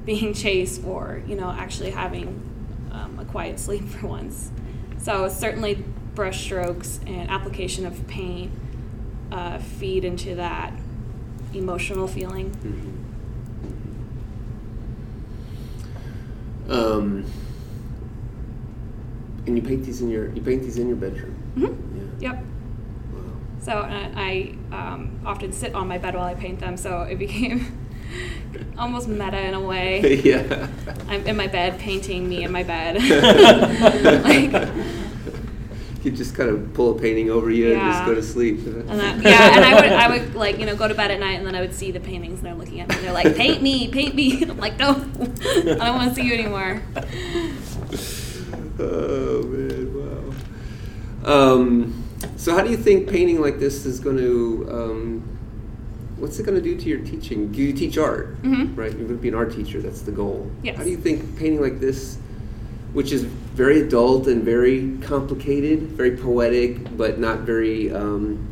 being 0.05 0.33
chased 0.43 0.83
or 0.83 1.21
you 1.27 1.35
know 1.35 1.49
actually 1.49 1.91
having 1.91 2.27
um, 2.91 3.19
a 3.19 3.25
quiet 3.25 3.59
sleep 3.65 3.87
for 3.87 4.07
once. 4.07 4.51
So 4.97 5.29
certainly 5.29 5.83
brush 6.15 6.43
strokes 6.43 6.99
and 7.05 7.29
application 7.29 7.85
of 7.85 8.07
paint 8.07 8.51
uh, 9.35 9.59
feed 9.59 10.05
into 10.05 10.33
that 10.35 10.71
emotional 11.53 12.07
feeling. 12.07 12.49
Mhm. 12.63 12.93
Um, 16.71 17.25
and 19.45 19.55
you 19.57 19.61
paint 19.61 19.83
these 19.85 20.01
in 20.01 20.09
your 20.09 20.29
you 20.33 20.41
paint 20.41 20.63
these 20.63 20.77
in 20.77 20.87
your 20.87 20.97
bedroom. 20.97 21.35
Mhm. 21.57 21.75
Yeah. 22.19 22.31
Yep. 22.31 22.43
Wow. 23.13 23.19
So 23.59 23.71
uh, 23.73 24.09
I 24.15 24.55
um, 24.71 25.19
often 25.25 25.51
sit 25.51 25.75
on 25.75 25.87
my 25.87 25.97
bed 25.97 26.15
while 26.15 26.23
I 26.25 26.33
paint 26.33 26.59
them, 26.59 26.77
so 26.77 27.01
it 27.01 27.19
became 27.27 27.77
almost 28.77 29.07
meta 29.09 29.39
in 29.39 29.53
a 29.53 29.59
way. 29.59 30.15
yeah. 30.23 30.67
I'm 31.09 31.27
in 31.27 31.35
my 31.35 31.47
bed 31.47 31.77
painting 31.77 32.27
me 32.29 32.43
in 32.43 32.51
my 32.51 32.63
bed. 32.63 32.95
like, 34.23 34.69
you 36.05 36.11
just 36.11 36.35
kind 36.35 36.49
of 36.49 36.73
pull 36.73 36.95
a 36.95 36.99
painting 36.99 37.29
over 37.31 37.49
you 37.49 37.73
and 37.73 37.81
just 37.81 38.05
go 38.05 38.13
to 38.13 38.21
sleep. 38.21 38.59
and 38.65 38.99
that, 38.99 39.21
yeah, 39.23 39.55
and 39.55 39.65
I 39.65 39.73
would, 39.73 39.91
I 39.91 40.07
would 40.07 40.35
like, 40.35 40.59
you 40.59 40.65
know, 40.65 40.75
go 40.75 40.87
to 40.87 40.93
bed 40.93 41.09
at 41.11 41.19
night, 41.19 41.33
and 41.39 41.45
then 41.47 41.55
I 41.55 41.61
would 41.61 41.73
see 41.73 41.91
the 41.91 41.99
paintings, 41.99 42.39
and 42.39 42.47
they're 42.47 42.53
looking 42.53 42.79
at 42.79 42.89
me, 42.89 42.95
and 42.95 43.03
they're 43.03 43.13
like, 43.13 43.35
"Paint 43.35 43.61
me, 43.61 43.87
paint 43.87 44.13
me." 44.15 44.43
And 44.43 44.51
I'm 44.51 44.57
like, 44.59 44.77
"No, 44.77 44.89
I 44.91 44.93
don't 44.95 45.95
want 45.95 46.09
to 46.09 46.15
see 46.15 46.21
you 46.27 46.33
anymore." 46.33 46.81
oh 48.79 49.43
man, 49.43 49.93
wow. 51.23 51.53
Um, 51.53 52.03
so, 52.37 52.53
how 52.53 52.61
do 52.61 52.69
you 52.69 52.77
think 52.77 53.09
painting 53.09 53.41
like 53.41 53.59
this 53.59 53.85
is 53.85 53.99
going 53.99 54.17
to? 54.17 54.67
Um, 54.71 55.37
what's 56.17 56.39
it 56.39 56.43
going 56.45 56.55
to 56.55 56.61
do 56.61 56.77
to 56.77 56.87
your 56.87 56.99
teaching? 56.99 57.51
Do 57.51 57.61
you 57.61 57.73
teach 57.73 57.97
art? 57.97 58.41
Mhm. 58.43 58.77
Right, 58.77 58.91
you're 58.91 59.07
going 59.07 59.17
to 59.17 59.21
be 59.21 59.29
an 59.29 59.35
art 59.35 59.51
teacher. 59.53 59.81
That's 59.81 60.01
the 60.01 60.11
goal. 60.11 60.49
Yes. 60.63 60.77
How 60.77 60.83
do 60.83 60.89
you 60.91 60.97
think 60.97 61.37
painting 61.37 61.61
like 61.61 61.79
this, 61.79 62.17
which 62.95 63.11
is 63.11 63.23
very 63.23 63.81
adult 63.81 64.25
and 64.27 64.41
very 64.43 64.97
complicated, 65.01 65.81
very 65.81 66.15
poetic, 66.15 66.95
but 66.95 67.19
not 67.19 67.39
very 67.39 67.93
um, 67.93 68.49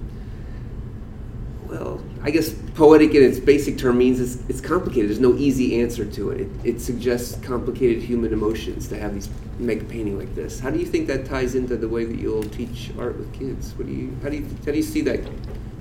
well, 1.69 2.03
I 2.21 2.29
guess 2.29 2.53
poetic 2.75 3.15
in 3.15 3.23
its 3.23 3.39
basic 3.39 3.77
term 3.77 3.97
means 3.97 4.19
it's, 4.19 4.49
it's 4.49 4.59
complicated. 4.59 5.09
There's 5.09 5.21
no 5.21 5.33
easy 5.35 5.81
answer 5.81 6.03
to 6.05 6.31
it. 6.31 6.41
it. 6.41 6.49
It 6.65 6.81
suggests 6.81 7.39
complicated 7.43 8.03
human 8.03 8.33
emotions 8.33 8.89
to 8.89 8.99
have 8.99 9.13
these 9.13 9.29
make 9.59 9.81
a 9.81 9.85
painting 9.85 10.17
like 10.19 10.35
this. 10.35 10.59
How 10.59 10.71
do 10.71 10.77
you 10.77 10.85
think 10.85 11.07
that 11.07 11.25
ties 11.25 11.55
into 11.55 11.77
the 11.77 11.87
way 11.87 12.03
that 12.03 12.19
you'll 12.19 12.43
teach 12.43 12.91
art 12.99 13.17
with 13.17 13.33
kids? 13.33 13.73
What 13.77 13.87
do 13.87 13.93
you 13.93 14.15
how 14.21 14.29
do 14.29 14.37
you 14.37 14.45
how 14.65 14.71
do 14.71 14.77
you 14.77 14.83
see 14.83 15.01
that 15.01 15.21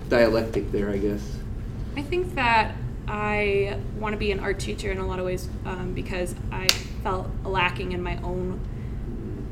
dialectic 0.08 0.70
there? 0.70 0.90
I 0.90 0.98
guess. 0.98 1.36
I 1.96 2.02
think 2.02 2.34
that 2.36 2.76
I 3.08 3.78
want 3.98 4.12
to 4.12 4.18
be 4.18 4.30
an 4.32 4.40
art 4.40 4.58
teacher 4.60 4.90
in 4.90 4.98
a 4.98 5.06
lot 5.06 5.18
of 5.18 5.24
ways 5.24 5.48
um, 5.64 5.92
because 5.94 6.34
I 6.50 6.68
felt 7.02 7.28
lacking 7.44 7.92
in 7.92 8.02
my 8.02 8.16
own 8.22 8.60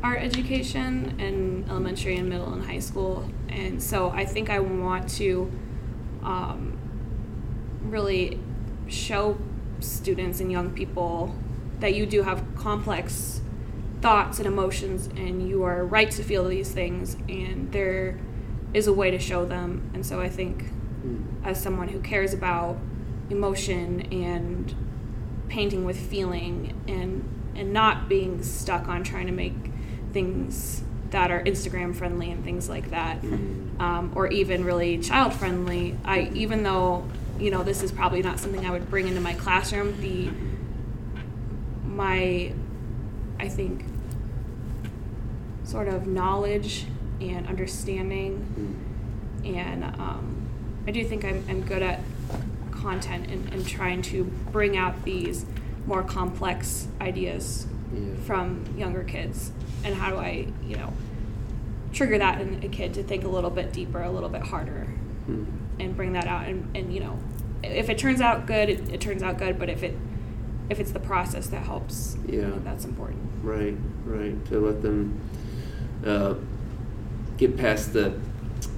art 0.02 0.20
education 0.20 1.20
in 1.20 1.66
elementary 1.68 2.16
and 2.16 2.28
middle 2.28 2.52
and 2.52 2.64
high 2.64 2.78
school. 2.78 3.28
And 3.48 3.82
so 3.82 4.10
I 4.10 4.24
think 4.24 4.50
I 4.50 4.60
want 4.60 5.10
to 5.10 5.50
um, 6.22 6.78
really 7.82 8.38
show 8.88 9.38
students 9.80 10.40
and 10.40 10.50
young 10.50 10.70
people 10.70 11.34
that 11.80 11.94
you 11.94 12.06
do 12.06 12.22
have 12.22 12.44
complex 12.54 13.40
thoughts 14.00 14.38
and 14.38 14.46
emotions 14.46 15.06
and 15.08 15.46
you 15.46 15.62
are 15.62 15.84
right 15.84 16.10
to 16.10 16.22
feel 16.22 16.46
these 16.48 16.72
things 16.72 17.16
and 17.28 17.70
there 17.72 18.18
is 18.72 18.86
a 18.86 18.92
way 18.92 19.10
to 19.10 19.18
show 19.18 19.44
them. 19.44 19.90
And 19.94 20.04
so 20.04 20.20
I 20.20 20.28
think 20.28 20.64
as 21.44 21.62
someone 21.62 21.88
who 21.88 22.00
cares 22.00 22.32
about 22.32 22.76
emotion 23.30 24.00
and 24.12 24.74
painting 25.48 25.84
with 25.84 25.98
feeling 25.98 26.74
and 26.86 27.24
and 27.54 27.72
not 27.72 28.08
being 28.08 28.42
stuck 28.42 28.88
on 28.88 29.02
trying 29.02 29.26
to 29.26 29.32
make 29.32 29.54
things 30.12 30.82
that 31.10 31.30
are 31.30 31.42
Instagram 31.42 31.94
friendly 31.94 32.30
and 32.30 32.44
things 32.44 32.68
like 32.68 32.90
that, 32.90 33.22
um, 33.80 34.12
or 34.14 34.28
even 34.28 34.64
really 34.64 34.98
child 34.98 35.32
friendly. 35.32 35.96
I 36.04 36.30
even 36.34 36.62
though 36.62 37.04
you 37.38 37.50
know 37.50 37.62
this 37.62 37.82
is 37.82 37.92
probably 37.92 38.22
not 38.22 38.38
something 38.38 38.64
I 38.64 38.70
would 38.70 38.88
bring 38.90 39.08
into 39.08 39.20
my 39.20 39.34
classroom. 39.34 40.00
The 40.00 40.30
my 41.84 42.52
I 43.38 43.48
think 43.48 43.84
sort 45.64 45.88
of 45.88 46.06
knowledge 46.06 46.86
and 47.20 47.46
understanding 47.46 48.76
and 49.44 49.84
um, 49.84 50.48
I 50.86 50.90
do 50.90 51.04
think 51.04 51.24
I'm, 51.24 51.44
I'm 51.48 51.62
good 51.62 51.82
at 51.82 52.00
content 52.84 53.30
and, 53.30 53.52
and 53.52 53.66
trying 53.66 54.02
to 54.02 54.24
bring 54.52 54.76
out 54.76 55.04
these 55.04 55.44
more 55.86 56.02
complex 56.02 56.88
ideas 57.00 57.66
Yeah. 57.92 58.14
from 58.26 58.64
younger 58.76 59.02
kids 59.04 59.50
and 59.84 59.94
how 59.94 60.10
do 60.10 60.16
I 60.16 60.46
you 60.66 60.76
know 60.76 60.92
trigger 61.92 62.18
that 62.18 62.40
in 62.40 62.62
a 62.62 62.68
kid 62.68 62.94
to 62.94 63.02
think 63.02 63.24
a 63.24 63.28
little 63.28 63.50
bit 63.50 63.72
deeper 63.72 64.00
a 64.02 64.10
little 64.10 64.28
bit 64.28 64.42
harder 64.42 64.86
Hmm. 65.26 65.44
and 65.78 65.96
bring 65.96 66.12
that 66.14 66.26
out 66.26 66.46
and, 66.46 66.74
and 66.76 66.92
you 66.94 67.00
know 67.00 67.18
if 67.62 67.90
it 67.90 67.98
turns 67.98 68.20
out 68.20 68.46
good 68.46 68.68
it, 68.70 68.88
it 68.92 69.00
turns 69.00 69.22
out 69.22 69.38
good 69.38 69.58
but 69.58 69.68
if 69.68 69.82
it 69.82 69.94
if 70.70 70.78
it's 70.80 70.92
the 70.92 71.00
process 71.00 71.48
that 71.48 71.62
helps 71.64 72.16
I 72.28 72.32
Yeah. 72.32 72.50
think 72.50 72.64
that's 72.64 72.84
important 72.84 73.18
Right, 73.42 73.76
right. 74.04 74.36
To 74.46 74.60
let 74.60 74.82
them 74.82 75.18
uh, 76.06 76.34
get 77.38 77.56
past 77.56 77.92
the 77.94 78.12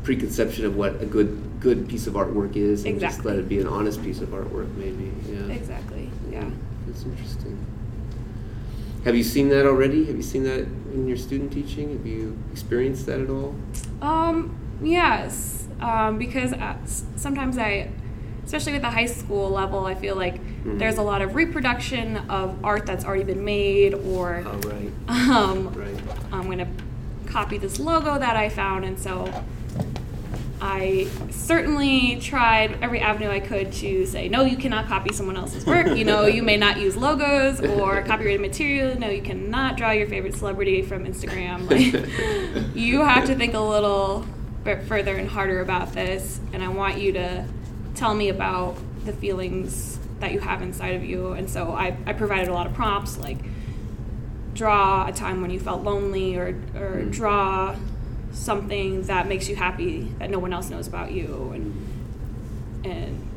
preconception 0.05 0.65
of 0.65 0.77
what 0.77 1.03
a 1.03 1.07
good 1.07 1.43
good 1.63 1.89
piece 1.89 2.07
of 2.09 2.15
artwork 2.15 2.57
is, 2.57 2.85
and 2.85 2.99
just 3.01 3.25
let 3.25 3.37
it 3.39 3.49
be 3.49 3.61
an 3.61 3.69
honest 3.69 4.03
piece 4.03 4.21
of 4.21 4.31
artwork, 4.31 4.75
maybe. 4.77 5.13
Yeah. 5.31 5.47
exactly 5.55 6.11
yeah 6.31 6.51
That's 6.87 7.05
interesting. 7.05 7.57
Have 9.05 9.17
you 9.17 9.23
seen 9.25 9.49
that 9.51 9.67
already? 9.67 10.05
Have 10.07 10.17
you 10.17 10.23
seen 10.23 10.43
that 10.45 10.61
in 10.95 11.07
your 11.09 11.17
student 11.17 11.53
teaching? 11.53 11.93
Have 11.97 12.07
you 12.07 12.37
experienced 12.53 13.07
that 13.07 13.21
at 13.21 13.31
all? 13.31 13.55
Um, 14.01 14.55
yes, 14.83 15.67
um, 15.81 16.19
because 16.19 16.53
uh, 16.53 16.77
sometimes 17.17 17.59
I, 17.59 17.91
especially 18.45 18.73
with 18.75 18.83
the 18.83 18.91
high 18.91 19.07
school 19.07 19.51
level, 19.51 19.87
I 19.87 19.95
feel 19.95 20.15
like 20.17 20.41
Mhm. 20.65 20.79
there's 20.79 20.99
a 20.99 21.03
lot 21.03 21.21
of 21.23 21.35
reproduction 21.35 22.17
of 22.29 22.65
art 22.65 22.87
that's 22.87 23.05
already 23.05 23.25
been 23.25 23.45
made, 23.45 23.95
or 23.95 24.45
Oh, 24.47 24.59
right, 24.69 24.93
um, 25.09 25.73
right. 25.75 25.97
I'm 26.33 26.49
gonna 26.49 26.69
copy 27.27 27.59
this 27.59 27.81
logo 27.81 28.19
that 28.21 28.37
I 28.37 28.49
found, 28.49 28.85
and 28.85 28.97
so 28.99 29.27
I 30.65 31.09
certainly 31.31 32.21
tried 32.21 32.79
every 32.83 33.01
avenue 33.01 33.29
I 33.29 33.41
could 33.41 33.73
to 33.73 34.07
say, 34.07 34.29
no, 34.29 34.45
you 34.45 34.57
cannot 34.57 34.87
copy 34.87 35.13
someone 35.13 35.37
else's 35.37 35.67
work. 35.67 35.89
You 35.97 36.05
know, 36.05 36.27
you 36.27 36.45
may 36.45 36.57
not 36.57 36.79
use 36.79 36.97
logos 36.97 37.61
or 37.61 38.03
copyrighted 38.07 38.41
material. 38.41 38.97
No, 38.97 39.09
you 39.11 39.23
cannot 39.23 39.77
draw 39.77 39.91
your 39.91 40.07
favorite 40.07 40.37
celebrity 40.37 40.81
from 40.83 41.05
Instagram. 41.05 41.69
Like, 41.69 42.77
you 42.77 43.01
have 43.01 43.27
to 43.27 43.35
think 43.35 43.55
a 43.55 43.59
little 43.61 44.25
bit 44.63 44.85
further 44.85 45.17
and 45.17 45.29
harder 45.29 45.61
about 45.61 45.95
this, 45.95 46.39
and 46.53 46.63
I 46.63 46.69
want 46.69 46.99
you 46.99 47.13
to 47.15 47.45
tell 47.97 48.15
me 48.15 48.29
about 48.29 48.77
the 49.05 49.13
feelings 49.13 49.99
that 50.21 50.31
you 50.33 50.39
have 50.39 50.63
inside 50.63 50.95
of 50.95 51.03
you. 51.05 51.33
And 51.33 51.51
so 51.51 51.73
I, 51.73 51.97
I 52.07 52.13
provided 52.13 52.47
a 52.47 52.53
lot 52.53 52.69
of 52.69 52.73
prompts 52.75 53.19
like 53.19 53.39
draw 54.55 55.07
a 55.09 55.13
time 55.13 55.41
when 55.41 55.51
you 55.51 55.59
felt 55.59 55.83
lonely 55.83 56.37
or, 56.37 56.49
or 56.77 57.01
Mm. 57.03 57.11
draw 57.11 57.75
something 58.33 59.03
that 59.03 59.27
makes 59.29 59.49
you 59.49 59.57
happy 59.57 60.03
that 60.19 60.31
no 60.31 60.39
one 60.39 60.53
else 60.53 60.71
knows 60.71 60.87
about 60.89 61.13
you 61.13 61.53
and 61.55 62.85
and 62.85 63.29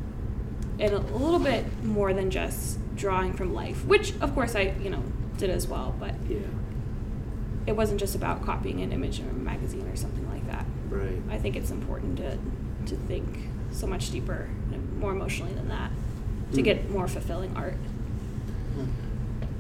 and 0.80 0.94
a 0.94 1.00
little 1.00 1.40
bit 1.40 1.66
more 1.84 2.14
than 2.14 2.30
just 2.32 2.80
drawing 2.96 3.34
from 3.34 3.54
life 3.54 3.84
which 3.86 4.14
of 4.22 4.34
course 4.34 4.56
i 4.56 4.74
you 4.82 4.90
know 4.90 5.04
did 5.38 5.50
as 5.50 5.68
well 5.68 5.94
but 6.00 6.14
Yeah, 6.30 6.38
it 7.68 7.76
wasn't 7.76 8.00
just 8.00 8.16
about 8.16 8.46
copying 8.46 8.82
an 8.82 8.92
image 8.94 9.20
from 9.20 9.30
a 9.30 9.34
magazine 9.34 9.86
or 9.88 9.96
something 9.96 10.28
like 10.30 10.46
that 10.48 10.66
right. 10.90 11.22
i 11.30 11.38
think 11.38 11.56
it's 11.56 11.72
important 11.72 12.18
to 12.18 12.38
to 12.86 12.96
think 13.08 13.50
so 13.72 13.86
much 13.88 14.12
deeper 14.12 14.48
and 14.72 14.98
more 15.00 15.12
emotionally 15.12 15.54
than 15.54 15.68
that 15.68 15.92
to 16.54 16.62
Mm. 16.62 16.64
get 16.64 16.90
more 16.90 17.08
fulfilling 17.08 17.54
art 17.58 17.76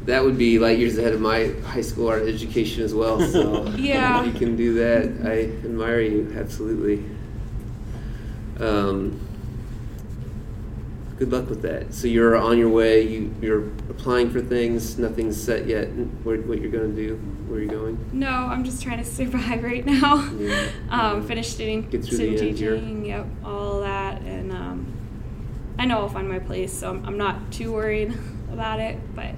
That 0.06 0.24
would 0.24 0.38
be 0.38 0.60
light 0.60 0.78
years 0.78 0.98
ahead 0.98 1.14
of 1.14 1.22
my 1.22 1.48
high 1.66 1.82
school 1.82 2.08
art 2.10 2.24
education 2.24 2.84
as 2.84 2.94
well. 2.94 3.20
So 3.22 3.68
Yeah. 3.76 4.24
if 4.24 4.34
you 4.34 4.40
can 4.40 4.56
do 4.56 4.76
that, 4.76 5.28
I 5.28 5.44
admire 5.66 6.02
you 6.02 6.34
absolutely. 6.38 7.04
Um, 8.60 9.20
good 11.18 11.32
luck 11.32 11.50
with 11.50 11.62
that. 11.64 11.94
So 11.94 12.08
you're 12.08 12.36
on 12.36 12.58
your 12.58 12.70
way. 12.70 13.02
You 13.02 13.34
you're 13.42 13.64
applying 13.90 14.30
for 14.30 14.42
things. 14.42 14.98
Nothing's 15.00 15.42
set 15.42 15.66
yet. 15.66 15.88
Where, 16.24 16.38
what 16.38 16.62
you're 16.62 16.72
going 16.72 16.96
to 16.96 17.08
do? 17.08 17.16
Where 17.48 17.60
you're 17.60 17.74
going? 17.74 17.98
No, 18.14 18.30
I'm 18.30 18.64
just 18.64 18.82
trying 18.84 18.98
to 19.00 19.04
survive 19.20 19.64
right 19.64 19.86
now. 19.86 20.30
Yeah. 20.38 20.68
Um, 20.90 21.28
finish 21.28 21.50
student, 21.50 21.90
Get 21.90 22.04
through 22.06 22.18
student 22.18 22.40
the 22.40 22.48
end 22.50 22.58
here. 22.60 22.76
yep, 22.76 23.26
all 23.44 23.82
that, 23.82 24.22
and 24.22 24.52
um, 24.52 24.94
I 25.80 25.86
know 25.86 26.00
I'll 26.00 26.10
find 26.10 26.30
my 26.30 26.40
place, 26.40 26.72
so 26.74 26.90
I'm, 26.92 27.06
I'm 27.06 27.18
not 27.18 27.52
too 27.52 27.72
worried 27.74 28.14
about 28.54 28.80
it. 28.80 28.98
But 29.16 29.34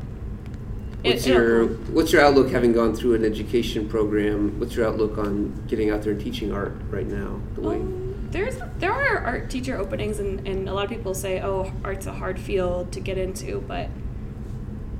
What's 1.08 1.28
it'll- 1.28 1.41
your 1.41 1.65
What's 1.67 2.12
your 2.13 2.22
outlook 2.22 2.50
having 2.50 2.74
gone 2.74 2.96
through 2.96 3.15
an 3.15 3.26
education 3.26 3.88
program? 3.88 4.60
What's 4.60 4.76
your 4.76 4.88
outlook 4.88 5.17
on 5.17 5.63
getting 5.67 5.89
out 5.89 6.02
there 6.04 6.13
and 6.13 6.22
teaching 6.22 6.52
art 6.52 6.76
right 6.89 7.08
now? 7.08 7.39
The 7.56 7.62
way 7.62 7.76
Um, 7.78 8.13
there's 8.32 8.58
there 8.80 8.91
are 8.91 9.18
art 9.20 9.49
teacher 9.49 9.78
openings, 9.78 10.20
and, 10.20 10.45
and 10.47 10.68
a 10.70 10.74
lot 10.74 10.84
of 10.86 10.89
people 10.89 11.14
say, 11.14 11.41
oh, 11.41 11.72
art's 11.84 12.05
a 12.08 12.14
hard 12.14 12.39
field 12.39 12.91
to 12.91 12.99
get 12.99 13.18
into, 13.18 13.64
but 13.68 13.89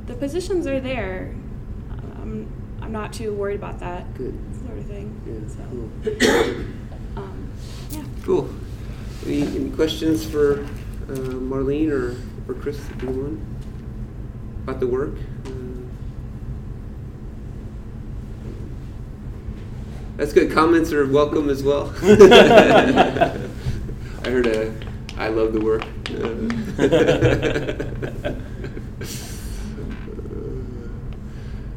the 0.08 0.14
positions 0.14 0.66
are 0.66 0.80
there. 0.80 1.36
I'm 2.22 2.48
I'm 2.82 2.92
not 2.92 3.12
too 3.14 3.34
worried 3.34 3.58
about 3.58 3.80
that 3.80 4.14
good. 4.16 4.34
sort 4.66 4.78
of 4.78 4.86
thing. 4.86 5.22
Yeah. 5.26 5.48
So, 5.54 5.64
Cool. 6.20 6.66
um, 7.24 7.50
yeah. 7.92 8.04
Cool. 8.24 8.50
Any, 9.26 9.42
any 9.42 9.70
questions 9.72 10.24
for 10.24 10.62
uh, 11.10 11.14
Marlene 11.52 11.92
or, 11.92 12.16
or 12.48 12.54
Chris, 12.56 12.80
anyone? 13.02 13.42
About 14.64 14.80
the 14.80 14.88
work? 14.88 15.16
Uh, 15.46 15.50
that's 20.18 20.34
good. 20.34 20.52
Comments 20.52 20.92
are 20.92 21.06
welcome 21.08 21.50
as 21.50 21.64
well. 21.64 21.94
I 22.02 23.38
heard 24.30 24.48
a, 24.48 24.74
I 25.18 25.30
love 25.30 25.54
the 25.54 25.62
work. 25.62 25.84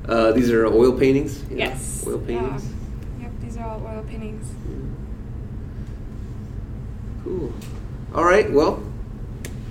Uh, 0.08 0.32
these 0.32 0.50
are 0.50 0.66
oil 0.66 0.92
paintings? 0.92 1.44
Yeah, 1.48 1.68
Yes. 1.68 2.04
Oil 2.04 2.18
paintings? 2.18 2.64
Yeah. 3.20 3.24
Yep, 3.26 3.32
these 3.42 3.56
are 3.56 3.64
all 3.68 3.80
oil 3.86 4.02
paintings. 4.08 4.44
Cool. 7.22 7.52
All 8.14 8.24
right. 8.24 8.50
Well, 8.50 8.82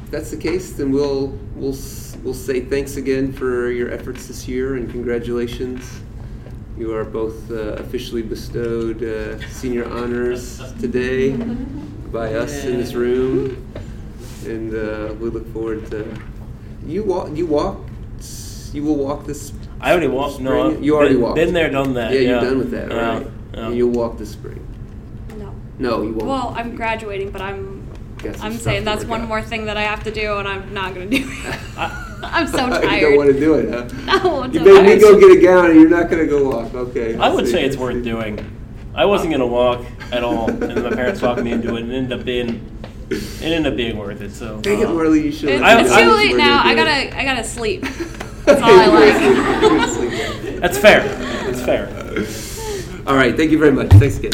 if 0.05 0.11
that's 0.11 0.31
the 0.31 0.37
case, 0.37 0.71
then 0.73 0.91
we'll 0.93 1.37
we'll 1.55 1.75
we'll 2.23 2.33
say 2.33 2.61
thanks 2.61 2.95
again 2.95 3.33
for 3.33 3.69
your 3.69 3.91
efforts 3.91 4.27
this 4.27 4.47
year 4.47 4.75
and 4.75 4.89
congratulations. 4.89 5.99
You 6.79 6.95
are 6.95 7.03
both 7.03 7.51
uh, 7.51 7.75
officially 7.83 8.21
bestowed 8.21 9.03
uh, 9.03 9.45
senior 9.49 9.85
honors 9.85 10.59
today 10.79 11.35
by 11.35 12.33
us 12.35 12.63
in 12.63 12.77
this 12.77 12.93
room, 12.93 13.61
and 14.45 14.73
uh, 14.73 15.13
we 15.15 15.29
look 15.29 15.45
forward 15.51 15.91
to 15.91 16.07
you 16.87 17.03
walk. 17.03 17.35
You 17.35 17.47
walk. 17.47 17.81
You 18.71 18.83
will 18.83 18.95
walk 18.95 19.25
this. 19.25 19.51
I 19.81 19.91
already 19.91 20.07
walked. 20.07 20.39
No. 20.39 20.71
I've 20.71 20.81
you 20.81 20.95
already 20.95 21.15
been, 21.15 21.23
walked. 21.23 21.35
Been 21.35 21.53
there, 21.53 21.69
done 21.69 21.95
that. 21.95 22.13
Yeah, 22.13 22.19
Yeah, 22.19 22.29
you're 22.29 22.41
done 22.49 22.59
with 22.59 22.71
that, 22.71 22.89
right? 22.93 23.27
yeah. 23.53 23.65
And 23.65 23.75
you'll 23.75 23.91
walk 23.91 24.17
this 24.17 24.31
spring. 24.31 24.65
No. 25.37 25.53
No, 25.79 26.01
you 26.01 26.13
won't. 26.13 26.27
Well, 26.27 26.53
I'm 26.55 26.77
graduating, 26.77 27.31
but 27.31 27.41
I'm 27.41 27.85
I'm 28.39 28.53
saying 28.53 28.85
that's 28.85 29.03
one 29.03 29.23
out. 29.23 29.27
more 29.27 29.41
thing 29.41 29.65
that 29.65 29.75
I 29.75 29.83
have 29.83 30.05
to 30.05 30.11
do, 30.11 30.37
and 30.37 30.47
I'm 30.47 30.73
not 30.73 30.93
gonna 30.93 31.09
do 31.09 31.25
it. 31.27 31.65
I'm 32.23 32.47
so 32.47 32.65
you 32.67 32.71
tired. 32.81 33.01
don't 33.01 33.17
want 33.17 33.31
to 33.33 33.39
do 33.39 33.53
it, 33.55 33.69
huh? 33.69 33.87
No, 34.23 34.43
I'm 34.43 34.51
You 34.53 34.59
made 34.61 34.95
me 34.95 34.99
go 35.01 35.19
get 35.19 35.37
a 35.37 35.41
gown, 35.41 35.71
and 35.71 35.79
you're 35.79 35.89
not 35.89 36.09
going 36.09 36.23
to 36.23 36.27
go 36.27 36.49
walk. 36.49 36.73
Okay. 36.73 37.15
I 37.17 37.29
would 37.29 37.45
see, 37.45 37.51
say 37.53 37.65
it's 37.65 37.77
worth 37.77 38.03
doing. 38.03 38.55
I 38.95 39.05
wasn't 39.05 39.31
gonna 39.31 39.47
walk 39.47 39.85
at 40.11 40.23
all, 40.23 40.49
and 40.49 40.61
then 40.61 40.83
my 40.83 40.89
parents 40.89 41.21
talked 41.21 41.41
me 41.41 41.51
into 41.53 41.75
it, 41.77 41.83
and 41.83 41.91
it 41.91 41.95
ended 41.95 42.19
up 42.19 42.25
being 42.25 42.75
it 43.09 43.41
ended 43.41 43.71
up 43.71 43.77
being 43.77 43.97
worth 43.97 44.19
it. 44.21 44.31
So 44.31 44.59
Dang 44.59 44.81
it, 44.81 44.87
uh, 44.87 44.93
Marley, 44.93 45.21
you 45.23 45.31
should. 45.31 45.49
It's, 45.49 45.63
I- 45.63 45.79
it's 45.81 45.91
I- 45.91 46.03
too 46.03 46.11
late 46.11 46.31
We're 46.33 46.37
now. 46.39 46.61
I 46.65 46.75
gotta 46.75 47.17
I 47.17 47.23
gotta 47.23 47.43
sleep. 47.43 47.83
That's 48.45 48.61
all 48.61 48.69
I 48.69 48.87
like. 48.87 50.59
that's 50.59 50.77
fair. 50.77 51.03
That's 51.45 51.61
fair. 51.61 51.87
All 53.07 53.15
right, 53.15 53.37
thank 53.37 53.51
you 53.51 53.59
very 53.59 53.71
much. 53.71 53.89
Thanks 53.91 54.17
again. 54.17 54.33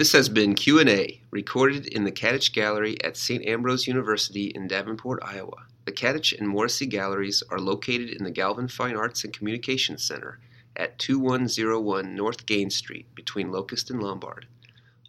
This 0.00 0.12
has 0.12 0.30
been 0.30 0.54
Q&A, 0.54 1.20
recorded 1.30 1.86
in 1.86 2.04
the 2.04 2.10
Catich 2.10 2.54
Gallery 2.54 2.96
at 3.04 3.18
St. 3.18 3.44
Ambrose 3.44 3.86
University 3.86 4.46
in 4.46 4.66
Davenport, 4.66 5.22
Iowa. 5.22 5.66
The 5.84 5.92
Catich 5.92 6.32
and 6.38 6.48
Morrissey 6.48 6.86
Galleries 6.86 7.42
are 7.50 7.58
located 7.58 8.08
in 8.08 8.24
the 8.24 8.30
Galvin 8.30 8.66
Fine 8.66 8.96
Arts 8.96 9.24
and 9.24 9.32
Communications 9.34 10.02
Center 10.02 10.40
at 10.74 10.98
2101 10.98 12.14
North 12.14 12.46
Gaines 12.46 12.76
Street 12.76 13.14
between 13.14 13.52
Locust 13.52 13.90
and 13.90 14.02
Lombard. 14.02 14.46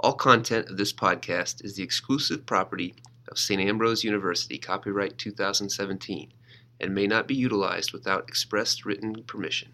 All 0.01 0.11
content 0.11 0.67
of 0.67 0.75
this 0.75 0.91
podcast 0.91 1.63
is 1.63 1.77
the 1.77 1.83
exclusive 1.83 2.45
property 2.45 2.93
of 3.29 3.39
St. 3.39 3.61
Ambrose 3.61 4.03
University, 4.03 4.57
copyright 4.57 5.17
2017, 5.17 6.33
and 6.81 6.93
may 6.93 7.07
not 7.07 7.29
be 7.29 7.35
utilized 7.35 7.93
without 7.93 8.27
express 8.27 8.85
written 8.85 9.23
permission. 9.23 9.71